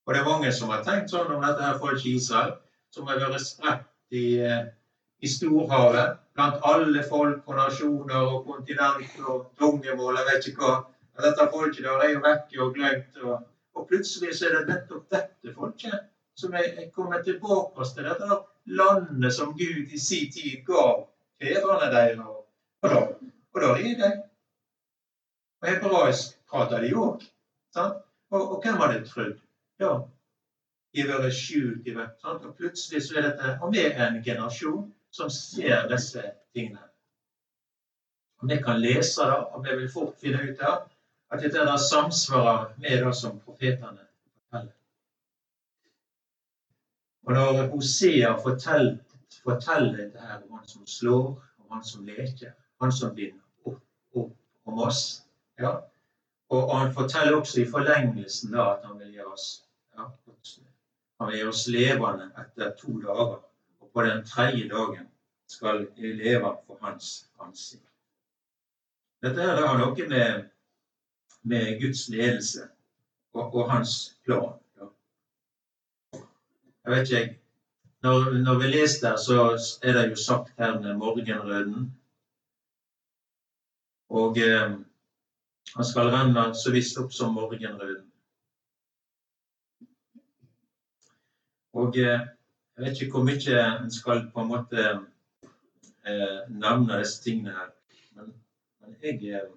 Og 0.06 0.14
det 0.14 0.20
er 0.20 0.28
mange 0.28 0.52
som 0.52 0.72
har 0.74 0.84
tenkt 0.84 1.12
sånn 1.12 1.32
om 1.32 1.42
dette 1.44 1.64
her 1.64 1.78
folket 1.80 2.06
i 2.10 2.16
Israel, 2.20 2.56
som 2.94 3.08
har 3.08 3.22
vært 3.22 3.46
spredt 3.46 3.88
i, 4.14 4.40
eh, 4.40 4.66
i 5.24 5.28
storhavet 5.28 6.18
blant 6.34 6.66
alle 6.70 7.02
folk 7.08 7.48
og 7.48 7.56
nasjoner 7.56 8.26
og 8.28 8.44
kontinent 8.48 9.20
og 9.28 9.46
tungemål, 9.58 10.18
jeg 10.18 10.30
vet 10.30 10.48
ikke 10.50 10.66
hva. 10.66 10.74
Dette 11.22 11.46
folket 11.52 11.84
der 11.86 12.02
er 12.02 12.10
jo 12.10 12.22
vekke 12.24 12.62
og 12.62 12.74
glemt. 12.74 13.20
Og, 13.22 13.44
og 13.74 13.86
plutselig 13.88 14.34
så 14.34 14.48
er 14.48 14.58
det 14.58 14.66
nettopp 14.72 15.06
dette 15.14 15.54
folket 15.54 16.10
som 16.34 16.54
er 16.58 16.90
kommet 16.94 17.24
tilbake 17.24 17.86
til 17.94 18.08
dette 18.08 18.38
landet 18.66 19.34
som 19.34 19.52
Gud 19.58 19.92
i 19.94 19.98
sin 20.00 20.32
tid 20.34 20.64
gav 20.66 21.06
fedrene 21.42 21.90
deres. 21.92 22.18
Og 22.82 22.90
da, 22.90 23.02
og 23.54 23.60
da 23.62 23.74
er 23.78 23.98
de. 24.00 24.10
Og 25.62 25.68
hebraisk 25.70 26.33
prater 26.50 26.84
de 26.84 26.92
òg. 26.94 27.22
Og, 27.76 28.40
og 28.40 28.58
hvem 28.62 28.80
hadde 28.82 29.04
trodd? 29.08 29.38
Ja, 29.82 29.92
de 30.94 31.02
har 31.02 31.22
vært 31.24 31.36
skjult 31.36 31.86
i 31.88 31.94
vekk. 31.96 32.26
Og 32.30 32.50
plutselig 32.58 33.02
så 33.06 33.18
er 33.18 33.28
dette 33.28 33.54
Og 33.62 33.72
vi 33.74 33.82
er 33.88 34.02
en 34.06 34.20
generasjon 34.22 34.90
som 35.14 35.30
ser 35.30 35.88
disse 35.90 36.22
tingene. 36.54 36.82
Og 38.42 38.50
Vi 38.50 38.58
kan 38.62 38.80
lese 38.80 39.24
det, 39.24 39.38
og 39.54 39.64
vi 39.64 39.76
vil 39.78 39.90
fort 39.90 40.18
finne 40.20 40.42
ut 40.42 40.60
av 40.60 40.82
at 41.32 41.42
dette 41.42 41.64
der 41.66 41.76
samsvarer 41.80 42.74
med 42.78 43.04
det 43.04 43.14
som 43.16 43.38
profetene 43.40 44.04
forteller. 44.04 44.74
Og 47.24 47.32
når 47.32 47.68
Hosea 47.72 48.34
forteller, 48.42 48.98
forteller 49.42 49.96
dette 49.96 50.20
her 50.20 50.42
om 50.42 50.58
han 50.58 50.68
som 50.68 50.86
slår, 50.86 51.30
om 51.58 51.72
han 51.72 51.84
som 51.84 52.04
leker, 52.06 52.52
han 52.82 52.92
som 52.92 53.14
binder 53.14 53.40
opp, 53.64 53.80
opp 54.14 54.68
om 54.68 54.82
oss 54.86 55.24
ja. 55.58 55.78
Og, 56.56 56.78
han 56.78 56.94
forteller 56.94 57.36
også 57.36 57.60
i 57.62 57.70
forlengelsen 57.70 58.52
da 58.54 58.68
at 58.74 58.86
han 58.88 58.98
vil 59.00 59.12
gjøre 59.18 59.32
oss 59.36 59.48
ja, 59.96 60.08
han 61.20 61.30
vil 61.30 61.38
gjøre 61.40 61.54
oss 61.54 61.66
levende 61.70 62.30
etter 62.42 62.72
to 62.80 62.98
dager. 63.02 63.38
Og 63.80 63.90
på 63.94 64.04
den 64.06 64.24
tredje 64.26 64.68
dagen 64.68 65.08
skal 65.50 65.86
vi 65.96 66.12
leve 66.18 66.56
for 66.66 66.78
hans 66.82 67.28
ansikt. 67.40 67.86
Dette 69.22 69.40
her 69.40 69.60
har 69.66 69.78
noe 69.78 70.08
med, 70.10 70.50
med 71.42 71.80
Guds 71.80 72.08
ledelse 72.12 72.68
og, 73.34 73.54
og 73.54 73.70
hans 73.70 74.18
plan 74.26 74.58
jeg 76.84 76.92
vet 76.92 77.10
ikke 77.10 77.40
når, 78.04 78.30
når, 78.44 78.58
vi 78.58 78.66
leser 78.68 79.08
der, 79.08 79.16
så 79.16 79.34
er 79.82 79.92
det 79.92 80.10
jo 80.10 80.16
sagt 80.16 80.52
her 80.58 80.80
med 80.80 80.94
morgenrøden. 80.94 81.86
Og 84.08 84.38
eh, 84.38 84.74
han 85.74 85.84
skal 85.84 86.10
renne 86.12 86.44
så 86.54 86.72
visst 86.74 86.98
opp 87.00 87.12
som 87.12 87.34
morgenrøden. 87.34 88.04
Og 91.74 91.96
eh, 91.98 92.20
jeg 92.74 92.84
vet 92.84 93.00
ikke 93.02 93.16
hvor 93.16 93.26
mye 93.26 93.64
en 93.64 93.90
skal 93.90 94.28
på 94.34 94.44
en 94.44 94.50
måte 94.52 94.84
eh, 94.84 96.38
nevne 96.50 97.00
disse 97.00 97.22
tingene 97.24 97.56
her. 97.56 97.72
Men, 98.14 98.30
men 98.80 98.96
jeg 99.02 99.34
eh, 99.34 99.50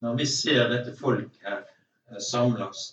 Når 0.00 0.14
vi 0.20 0.26
ser 0.30 0.68
dette 0.70 0.94
folk 0.94 1.34
her 1.42 1.64
eh, 1.64 2.20
samles 2.22 2.92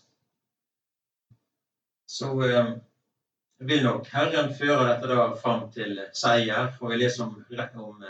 så 2.16 2.30
eh, 2.50 2.74
vil 3.58 3.84
nok 3.84 4.08
Herren 4.14 4.54
føre 4.56 4.88
dette 4.88 5.10
da 5.10 5.28
fram 5.42 5.66
til 5.74 5.98
seier. 6.16 6.70
For 6.78 6.94
vi 6.94 7.00
leser 7.02 7.26
om, 7.26 7.36
om, 7.76 8.04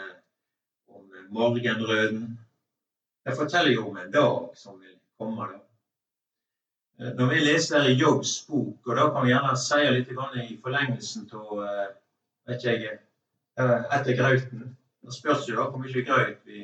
om 0.88 1.16
morgenrøden. 1.34 2.28
Det 3.26 3.36
forteller 3.36 3.74
jo 3.74 3.88
om 3.90 3.98
en 3.98 4.12
dag 4.12 4.50
som 4.58 4.80
vil 4.80 4.98
komme. 5.18 5.48
da. 5.52 5.60
Eh, 7.00 7.14
når 7.18 7.30
vi 7.34 7.40
leser 7.40 7.90
Jobbs 7.90 8.46
bok, 8.48 8.88
og 8.88 8.96
da 8.96 9.10
kan 9.12 9.26
vi 9.26 9.34
gjerne 9.34 9.58
si 9.58 9.82
litt 9.92 10.12
i 10.12 10.58
forlengelsen 10.62 11.30
av 11.34 11.64
ikke 12.54 12.76
jeg, 12.78 13.00
etter 13.58 14.18
grauten 14.18 14.76
Det 15.06 15.14
spørs 15.14 15.48
jo 15.50 15.56
da 15.56 15.68
hvor 15.70 15.82
mye 15.82 16.02
graut 16.06 16.40
vi 16.50 16.64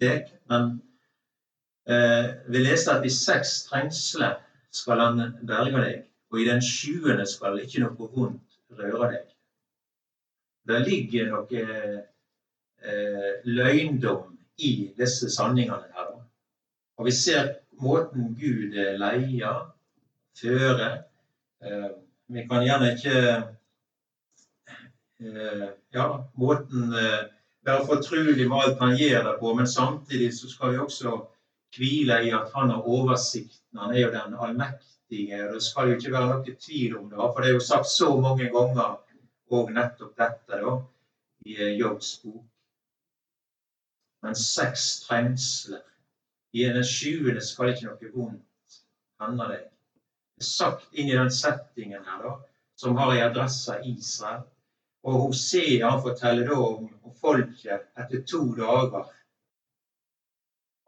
tar. 0.00 0.28
Men 0.50 0.68
eh, 1.90 2.28
vi 2.46 2.62
leser 2.62 2.98
at 2.98 3.06
i 3.06 3.10
seks 3.10 3.64
trengsler 3.68 4.36
skal 4.74 5.02
han 5.02 5.22
berge 5.42 5.80
deg 5.80 6.04
og 6.30 6.40
i 6.40 6.46
den 6.48 6.62
sjuende 6.62 7.26
skal 7.30 7.58
ikke 7.62 7.82
noe 7.82 8.08
vondt 8.14 8.58
røre 8.74 9.10
deg. 9.12 9.26
Det 10.66 10.80
ligger 10.86 11.28
noe 11.30 11.64
eh, 11.64 13.32
løgndom 13.46 14.33
i 14.58 14.92
disse 14.98 15.30
sanningene 15.30 15.90
her. 15.94 16.12
Og 16.98 17.06
vi 17.08 17.12
ser 17.12 17.54
måten 17.82 18.34
Gud 18.38 18.74
leier, 19.00 19.60
fører. 20.40 21.02
Eh, 21.64 21.90
vi 22.26 22.46
kan 22.48 22.64
gjerne 22.64 22.94
ikke 22.94 23.18
eh, 25.20 25.68
Ja, 25.94 26.06
måten 26.34 26.94
eh, 26.98 27.24
være 27.66 27.86
fortrolig 27.86 28.48
med 28.48 28.58
alt 28.58 28.80
han 28.80 28.96
gjør 28.98 29.22
det 29.28 29.36
på, 29.40 29.54
men 29.54 29.68
samtidig 29.68 30.32
så 30.34 30.50
skal 30.50 30.72
vi 30.72 30.78
også 30.82 31.18
hvile 31.76 32.18
i 32.26 32.32
at 32.34 32.50
han 32.54 32.70
har 32.70 32.88
oversikten. 32.88 33.78
Han 33.78 33.94
er 33.94 34.00
jo 34.00 34.10
den 34.14 34.34
allmektige. 34.34 35.38
Det 35.52 35.62
skal 35.62 35.88
jo 35.88 35.98
ikke 35.98 36.12
være 36.12 36.30
noe 36.32 36.56
tvil 36.66 36.98
om 36.98 37.08
det, 37.10 37.18
for 37.18 37.40
det 37.40 37.50
er 37.50 37.54
jo 37.58 37.68
sagt 37.68 37.90
så 37.90 38.10
mange 38.20 38.50
ganger 38.54 38.98
og 39.54 39.70
nettopp 39.72 40.16
dette 40.18 40.60
da, 40.64 40.74
i 41.46 41.56
eh, 41.60 41.76
Jobbs 41.78 42.16
bok. 42.24 42.44
Men 44.24 44.36
seks 44.36 45.00
trengsler. 45.04 45.82
I 46.52 46.64
den 46.72 46.84
sjuende 46.86 47.42
skal 47.44 47.74
ikke 47.74 47.90
noe 47.90 48.10
vondt 48.14 48.76
hende 49.20 49.46
deg. 49.50 49.64
Det 50.34 50.44
er 50.44 50.48
sagt 50.48 50.94
inn 50.96 51.10
i 51.10 51.16
den 51.18 51.32
settingen 51.34 52.06
her, 52.06 52.22
da, 52.22 52.34
som 52.78 52.96
har 52.96 53.12
i 53.14 53.22
adressa 53.22 53.80
Israel. 53.84 54.46
Og 55.04 55.18
Hosea 55.26 55.90
forteller 56.00 56.48
da 56.48 56.56
om, 56.56 56.86
om 57.04 57.16
folket 57.20 57.90
etter 58.00 58.22
to 58.30 58.46
dager. 58.56 59.10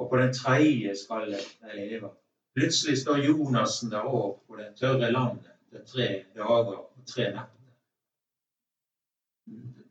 Og 0.01 0.09
på 0.11 0.20
den 0.22 0.32
tredje 0.34 0.95
skal 0.97 1.28
de 1.34 1.43
leve. 1.74 2.11
Plutselig 2.57 3.03
står 3.03 3.20
Jonassen 3.26 3.93
der 3.93 4.09
òg 4.09 4.39
på 4.47 4.57
det 4.57 4.70
tørre 4.80 5.11
landet 5.12 5.53
etter 5.66 5.84
tre 5.93 6.09
dager 6.39 6.72
og 6.78 7.05
tre 7.11 7.28
netter. 7.34 7.53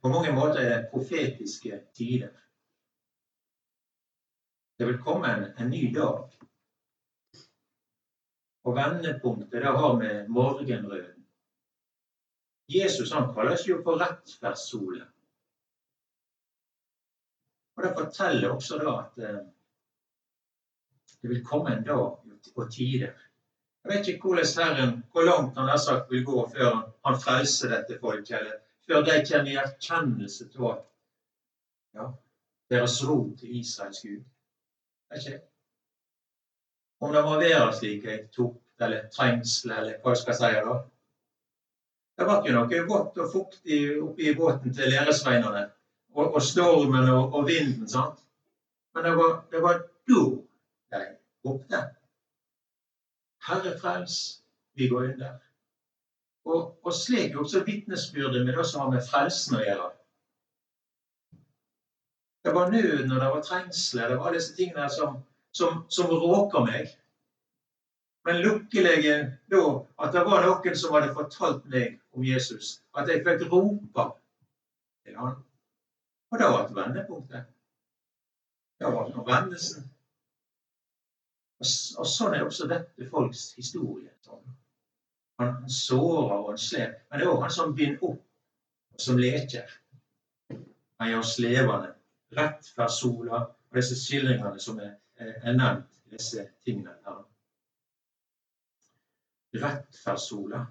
På 0.02 0.10
mange 0.10 0.34
måter 0.34 0.64
er 0.64 0.74
det 0.74 0.90
profetiske 0.94 1.84
tider. 1.98 2.34
Det 4.78 4.86
vil 4.86 5.02
komme 5.04 5.28
en, 5.32 5.46
en 5.58 5.70
ny 5.70 5.94
dag. 5.96 6.32
Og 8.66 8.76
vendepunktet 8.76 9.62
det 9.62 9.76
har 9.78 9.98
med 9.98 10.28
morgenrøden. 10.28 11.26
Jesus 12.68 13.12
han 13.14 13.34
kalles 13.34 13.68
jo 13.68 13.82
for 13.84 14.02
rettferdssolen. 14.02 15.08
Og 17.76 17.84
Det 17.84 17.94
forteller 18.00 18.50
også 18.50 18.78
da 18.80 18.96
at 19.04 19.24
eh, 19.30 19.40
det 21.22 21.30
vil 21.30 21.46
komme 21.46 21.76
en 21.76 21.84
dag 21.84 22.20
og 22.56 22.72
tider. 22.72 23.14
Jeg 23.84 23.98
vet 23.98 24.08
ikke 24.08 24.28
hvordan 24.28 24.46
Herren, 24.58 24.94
hvor 25.12 25.22
langt 25.22 25.58
han 25.58 25.68
har 25.70 25.78
sagt 25.78 26.12
vil 26.12 26.26
gå 26.26 26.50
før 26.56 26.76
han, 26.76 26.84
han 27.06 27.20
frelser 27.22 27.70
dette 27.70 28.00
folket, 28.02 28.40
eller 28.40 28.58
før 28.88 29.04
de 29.06 29.18
kommer 29.30 29.52
i 29.52 29.60
erkjennelse 29.62 30.48
av 30.60 30.80
ja, 31.94 32.08
deres 32.70 32.98
rot 33.08 33.38
til 33.40 33.60
Israels 33.60 34.02
Gud. 34.02 34.24
Ikke? 35.16 35.40
Om 37.02 37.14
det 37.14 37.24
må 37.26 37.40
være 37.40 37.72
slik 37.76 38.06
jeg 38.08 38.28
tok, 38.36 38.60
eller 38.82 39.08
trengsel 39.14 39.72
eller 39.72 39.98
hva 40.04 40.14
jeg 40.14 40.22
skal 40.22 40.38
si. 40.40 40.52
da. 40.68 40.76
Det 42.16 42.28
var 42.28 42.44
ikke 42.44 42.56
noe 42.56 42.84
vått 42.90 43.18
og 43.24 43.32
fuktig 43.32 43.80
oppi 44.04 44.32
båten 44.38 44.76
til 44.76 44.92
læresveinene. 44.92 45.66
Og, 46.16 46.30
og, 46.30 46.42
stormen 46.44 47.10
og, 47.12 47.34
og, 47.36 47.48
vinden. 47.48 47.88
sant? 47.92 48.22
Men 48.96 49.04
det 49.04 49.16
var, 49.18 49.34
det 49.52 49.62
var 49.64 49.82
da 49.84 50.22
de 50.96 51.02
ropte. 51.46 51.82
Herre 53.48 53.74
frels, 53.82 54.16
vi 54.80 54.88
går 54.88 55.10
under. 55.12 55.34
Og, 56.46 56.78
og 56.86 56.94
slik 56.94 57.36
også 57.36 57.66
vitnesbyrdet 57.68 58.46
med 58.46 58.56
det 58.58 58.66
som 58.70 58.86
har 58.86 58.94
med 58.96 59.04
frelsen 59.04 59.60
å 59.60 59.66
gjøre. 59.66 59.92
Det 62.46 62.54
var 62.54 62.70
nøden, 62.70 63.12
og 63.12 63.22
det 63.22 63.30
var 63.34 63.42
trengsler, 63.42 64.08
det 64.08 64.18
var 64.22 64.34
disse 64.34 64.54
tingene 64.56 64.90
som, 64.90 65.16
som, 65.58 65.80
som 65.90 66.12
råker 66.12 66.66
meg. 66.68 66.92
Men 68.26 68.42
lykkelige 68.42 69.16
da 69.50 69.64
at 70.02 70.14
det 70.14 70.22
var 70.28 70.46
noen 70.46 70.78
som 70.78 70.94
hadde 70.94 71.14
fortalt 71.18 71.66
meg 71.74 71.98
om 72.14 72.26
Jesus. 72.26 72.84
At 72.94 73.10
jeg 73.10 73.24
fikk 73.26 73.48
rope 73.50 74.06
til 75.06 75.18
han. 75.18 75.42
Og 76.32 76.40
det 76.42 76.52
var 76.54 76.66
et 76.66 76.76
vendepunkt. 76.76 77.34
Det 78.80 78.94
var 78.94 79.10
vendelsen. 79.32 79.90
Og, 81.60 81.68
og 81.98 82.10
sånn 82.14 82.38
er 82.38 82.46
også 82.46 82.70
dette 82.70 83.10
folks 83.10 83.48
historie. 83.58 84.14
Sånn. 84.26 84.56
Han, 85.42 85.58
sårer 85.72 86.38
og 86.38 86.54
han 86.54 86.62
slår. 86.62 86.94
Men 87.10 87.22
det 87.22 87.26
er 87.26 87.34
òg 87.34 87.46
han 87.48 87.58
som 87.58 87.74
binder 87.78 88.06
opp, 88.10 88.22
og 88.94 89.06
som 89.10 89.18
leker. 89.18 89.78
Han 91.02 91.10
gjør 91.10 91.26
oss 91.26 91.38
levende. 91.42 91.95
Rettferdssola 92.38 93.42
og 93.42 93.78
disse 93.78 93.98
skildringene 94.00 94.60
som 94.62 94.80
er, 94.84 94.96
er 95.20 95.56
nevnt 95.58 95.92
i 96.06 96.16
disse 96.16 96.48
tingene 96.66 96.96
her. 97.06 97.22
Rettferdssola. 99.62 100.66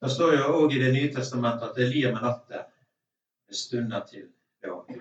Det 0.00 0.10
står 0.10 0.34
jo 0.36 0.52
òg 0.58 0.74
i 0.74 0.80
Det 0.80 0.92
nye 0.92 1.12
testamentet 1.12 1.70
at 1.70 1.76
det 1.76 1.88
lir 1.92 2.12
med 2.12 2.22
natten 2.24 2.60
en 2.60 3.56
stunder 3.62 4.06
til 4.08 4.28
dag. 4.64 5.00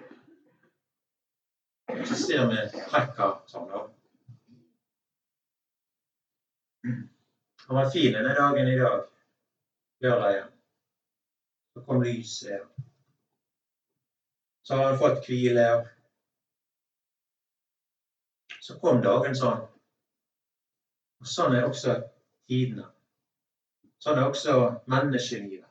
Så 2.08 2.16
ser 2.16 2.50
vi 2.50 2.66
trekka 2.90 3.30
sånn, 3.48 3.70
da. 3.72 3.86
Han 7.70 7.78
var 7.78 7.90
fin 7.94 8.14
denne 8.14 8.34
dagen 8.36 8.68
i 8.68 8.78
dag, 8.80 9.08
lørdagen. 10.04 10.52
Så 11.74 11.84
kom 11.86 12.04
lyset. 12.04 12.79
Så 14.70 14.76
har 14.78 14.84
han 14.84 15.00
fått 15.02 15.26
hvile. 15.26 15.66
Så 18.62 18.76
kom 18.80 19.00
dagen 19.02 19.34
sånn. 19.36 19.64
Og 21.20 21.30
Sånn 21.32 21.56
er 21.58 21.66
også 21.66 21.96
tidene. 22.46 22.86
Sånn 24.00 24.22
er 24.22 24.30
også 24.30 24.60
menneskelivet. 24.94 25.66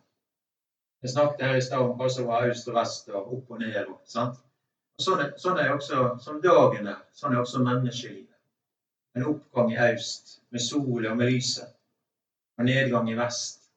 Jeg 1.07 1.13
snakket 1.15 1.45
her 1.47 1.61
i 1.61 1.63
stad 1.63 1.85
om 1.87 1.95
hva 2.01 2.09
som 2.11 2.27
var 2.27 2.51
øst 2.51 2.67
og 2.69 2.75
vest 2.81 3.07
og 3.15 3.37
opp 3.37 3.53
og 3.55 3.63
ned. 3.63 3.79
Og, 3.87 4.01
sant? 4.11 4.41
Og 4.99 5.07
sånn, 5.07 5.23
er, 5.23 5.31
sånn 5.39 5.63
er 5.63 5.71
også 5.77 6.09
som 6.25 6.43
dagen 6.43 6.91
er. 6.91 6.99
Sånn 7.15 7.37
er 7.37 7.45
også 7.45 7.63
menneskelivet 7.63 8.27
en 9.15 9.29
oppgang 9.31 9.71
i 9.73 9.79
øst 9.93 10.41
med 10.51 10.61
sol 10.63 11.07
og 11.07 11.17
med 11.17 11.31
lyset, 11.31 11.71
og 12.59 12.65
nedgang 12.65 13.11
i 13.11 13.17
vest. 13.19 13.71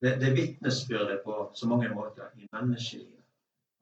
Det, 0.00 0.16
det 0.20 0.32
vitnesbyrdet 0.36 1.20
på 1.24 1.50
så 1.54 1.68
mange 1.68 1.92
måter 1.92 2.32
i 2.36 2.48
menneskelivet. 2.52 3.25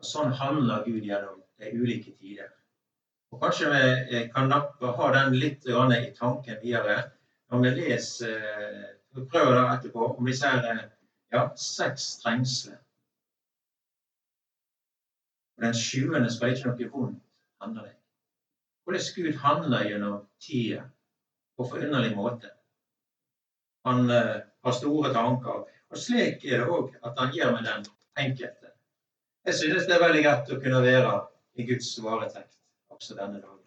Og 0.04 0.08
Sånn 0.10 0.34
handler 0.36 0.84
Gud 0.84 1.06
gjennom 1.08 1.40
de 1.56 1.70
ulike 1.72 2.12
tider. 2.20 2.50
Og 3.32 3.40
Kanskje 3.40 3.70
vi 3.72 4.20
kan 4.34 4.50
nappe, 4.52 4.92
ha 4.98 5.06
den 5.16 5.38
litt 5.40 5.64
i 5.64 6.10
tanken 6.18 6.60
videre 6.60 6.98
når 7.50 7.62
vi 7.62 7.70
leser 7.78 8.42
vi 9.14 9.24
prøver 9.30 9.54
da 9.56 9.64
etterpå 9.76 10.06
om 10.18 10.26
disse 10.26 10.48
her, 10.50 10.80
ja, 11.32 11.44
seks 11.56 12.16
trengsler. 12.22 12.80
Og 15.56 15.66
Den 15.66 15.76
sjuende 15.78 16.30
skal 16.34 16.52
ikke 16.54 16.72
noe 16.72 16.90
vondt 16.90 17.22
hende 17.62 17.84
deg. 17.86 17.94
Hvordan 18.84 19.12
Gud 19.16 19.38
handler 19.44 19.86
gjennom 19.88 20.18
tida 20.42 20.82
på 21.56 21.68
forunderlig 21.70 22.12
måte. 22.18 22.50
Han 23.86 24.10
uh, 24.10 24.42
har 24.66 24.76
store 24.80 25.14
tanker. 25.14 25.64
Og 25.94 26.00
slik 26.00 26.44
er 26.44 26.64
det 26.64 26.68
òg 26.74 26.92
at 27.06 27.18
han 27.22 27.32
gjør 27.36 27.54
med 27.54 27.70
den 27.70 27.86
enkelte. 28.18 28.63
Jeg 29.44 29.54
synes 29.54 29.86
det 29.86 29.94
er 29.94 30.04
veldig 30.04 30.22
greit 30.24 30.52
å 30.54 30.60
kunne 30.60 30.80
være 30.84 31.14
i 31.60 31.66
Guds 31.68 31.90
varetekt 32.02 32.56
også 32.94 33.16
denne 33.18 33.40
dagen. 33.42 33.60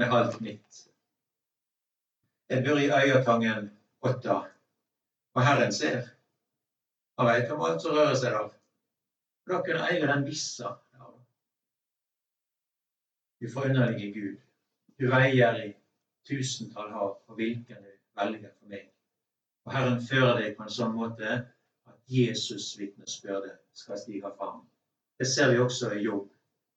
Med 0.00 0.14
alt 0.16 0.38
mitt. 0.42 0.80
Jeg 2.50 2.64
bor 2.66 2.80
i 2.80 2.88
Øyatangen 2.90 3.68
åtta, 4.02 4.40
og 5.34 5.42
Herren 5.46 5.72
ser. 5.72 6.08
Han 7.18 7.28
veit 7.30 7.52
om 7.54 7.62
alt 7.66 7.82
som 7.84 7.94
rører 7.94 8.18
seg 8.18 8.34
der. 8.34 8.50
Da 9.50 9.60
kunne 9.66 9.86
eie 9.90 10.06
den 10.10 10.26
vissa 10.26 10.74
du 13.40 13.48
forunderlige 13.48 14.12
Gud, 14.12 14.40
du 14.98 15.06
veier 15.08 15.54
i 15.64 15.68
tusentall 16.28 16.90
hav 16.92 17.14
og 17.26 17.38
hvilken 17.38 17.78
du 17.80 17.92
velger 18.20 18.50
for 18.58 18.72
meg. 18.72 18.82
Og 19.64 19.72
Herren 19.72 20.02
fører 20.04 20.42
deg 20.42 20.58
på 20.58 20.66
en 20.66 20.74
sånn 20.74 20.92
måte 20.92 21.38
Jesus' 22.10 22.78
vitnesbyrde 22.78 23.58
skal 23.72 23.98
stige 23.98 24.32
fram. 24.38 24.66
Det 25.18 25.26
ser 25.26 25.52
vi 25.52 25.58
også 25.58 25.92
i 25.92 26.02
jobb, 26.02 26.32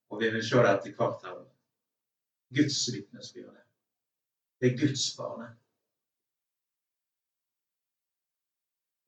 og 0.10 0.22
vi 0.22 0.30
vil 0.30 0.44
se 0.46 0.62
det 0.62 0.72
etter 0.76 0.96
hvert 0.98 1.26
her. 1.26 1.42
Guds 2.56 2.80
vitnesbyrde. 2.94 3.62
Det 4.62 4.74
er 4.74 4.78
Guds 4.78 5.06
barne. 5.18 5.48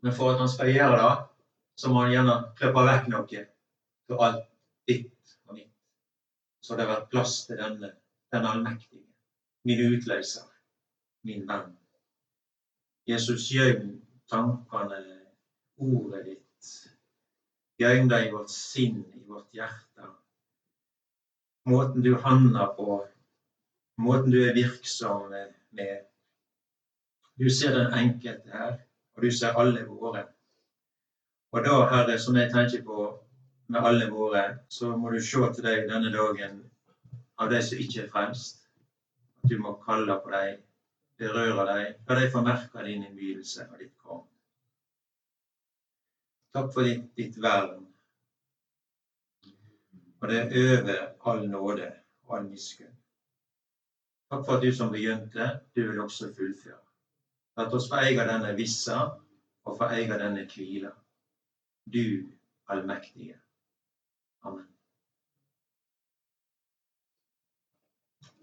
Men 0.02 0.14
for 0.14 0.32
at 0.32 0.40
han 0.40 0.50
skal 0.50 0.74
gjøre 0.74 0.98
det, 1.02 1.14
så 1.76 1.90
må 1.90 2.02
han 2.02 2.12
gjerne 2.12 2.36
klippe 2.58 2.82
vekk 2.90 3.08
noe 3.12 3.46
for 4.08 4.26
alt 4.26 4.44
ditt 4.90 5.38
og 5.46 5.58
mitt. 5.58 5.72
så 6.62 6.76
det 6.76 6.86
har 6.86 6.92
vært 6.94 7.10
plass 7.10 7.34
til 7.46 7.58
denne, 7.62 7.92
den 8.34 8.46
allmektige, 8.46 9.06
min 9.66 9.82
utløser, 9.86 10.46
min 11.24 11.48
venn. 11.50 11.74
Jesus 13.08 13.50
gjør 13.54 13.82
tankene, 14.32 15.15
ordet 15.78 16.26
ditt. 16.26 16.70
Gjem 17.80 18.08
det 18.10 18.22
i 18.28 18.32
vårt 18.32 18.50
sinn, 18.50 19.04
i 19.14 19.24
vårt 19.28 19.54
hjerte. 19.54 20.10
Måten 21.70 22.02
du 22.02 22.14
handler 22.22 22.68
på, 22.78 23.00
måten 23.98 24.32
du 24.32 24.40
er 24.44 24.54
virksom 24.56 25.32
med. 25.32 26.06
Du 27.36 27.50
ser 27.50 27.76
den 27.76 27.94
enkelte 27.94 28.52
her, 28.54 28.78
og 29.16 29.24
du 29.24 29.32
ser 29.32 29.58
alle 29.60 29.84
våre. 29.90 30.24
Og 31.52 31.64
da, 31.66 31.74
Herre, 31.92 32.20
som 32.20 32.38
jeg 32.40 32.52
tenker 32.54 32.84
på 32.84 33.10
med 33.68 33.82
alle 33.82 34.08
våre, 34.12 34.44
så 34.70 34.94
må 34.98 35.12
du 35.12 35.20
se 35.24 35.42
til 35.56 35.66
deg 35.66 35.90
denne 35.90 36.12
dagen 36.14 36.62
av 37.42 37.52
de 37.52 37.62
som 37.64 37.82
ikke 37.82 38.06
er 38.06 38.12
frelst. 38.14 38.64
At 39.44 39.52
du 39.52 39.58
må 39.60 39.76
kalle 39.84 40.20
på 40.24 40.32
dem, 40.32 40.62
berøre 41.20 41.66
dem, 41.72 42.00
la 42.08 42.20
de 42.20 42.32
få 42.32 42.44
merke 42.46 42.86
din 42.88 43.04
innbydelse 43.08 43.68
og 43.72 43.80
ditt 43.82 43.94
kom. 44.04 44.24
Takk 46.56 46.72
for 46.74 46.88
ditt, 46.88 47.08
ditt 47.20 47.38
vern. 47.44 47.82
Og 50.22 50.30
det 50.32 50.38
er 50.40 50.78
over 50.80 51.02
all 51.30 51.42
nåde 51.52 51.90
og 52.24 52.38
all 52.38 52.46
miskunn. 52.48 52.94
Takk 54.32 54.46
for 54.46 54.58
at 54.58 54.64
du 54.64 54.72
som 54.74 54.94
begynte, 54.94 55.50
du 55.76 55.82
vil 55.90 56.00
også 56.02 56.32
fullføre. 56.38 56.80
La 57.60 57.68
oss 57.72 57.90
få 57.92 58.00
eie 58.04 58.28
denne 58.28 58.54
vissa 58.56 59.02
og 59.66 59.78
få 59.78 59.90
eie 59.98 60.22
denne 60.24 60.46
hvila. 60.54 60.94
Du 61.92 62.32
allmektige. 62.72 63.36
Amen. 64.44 64.75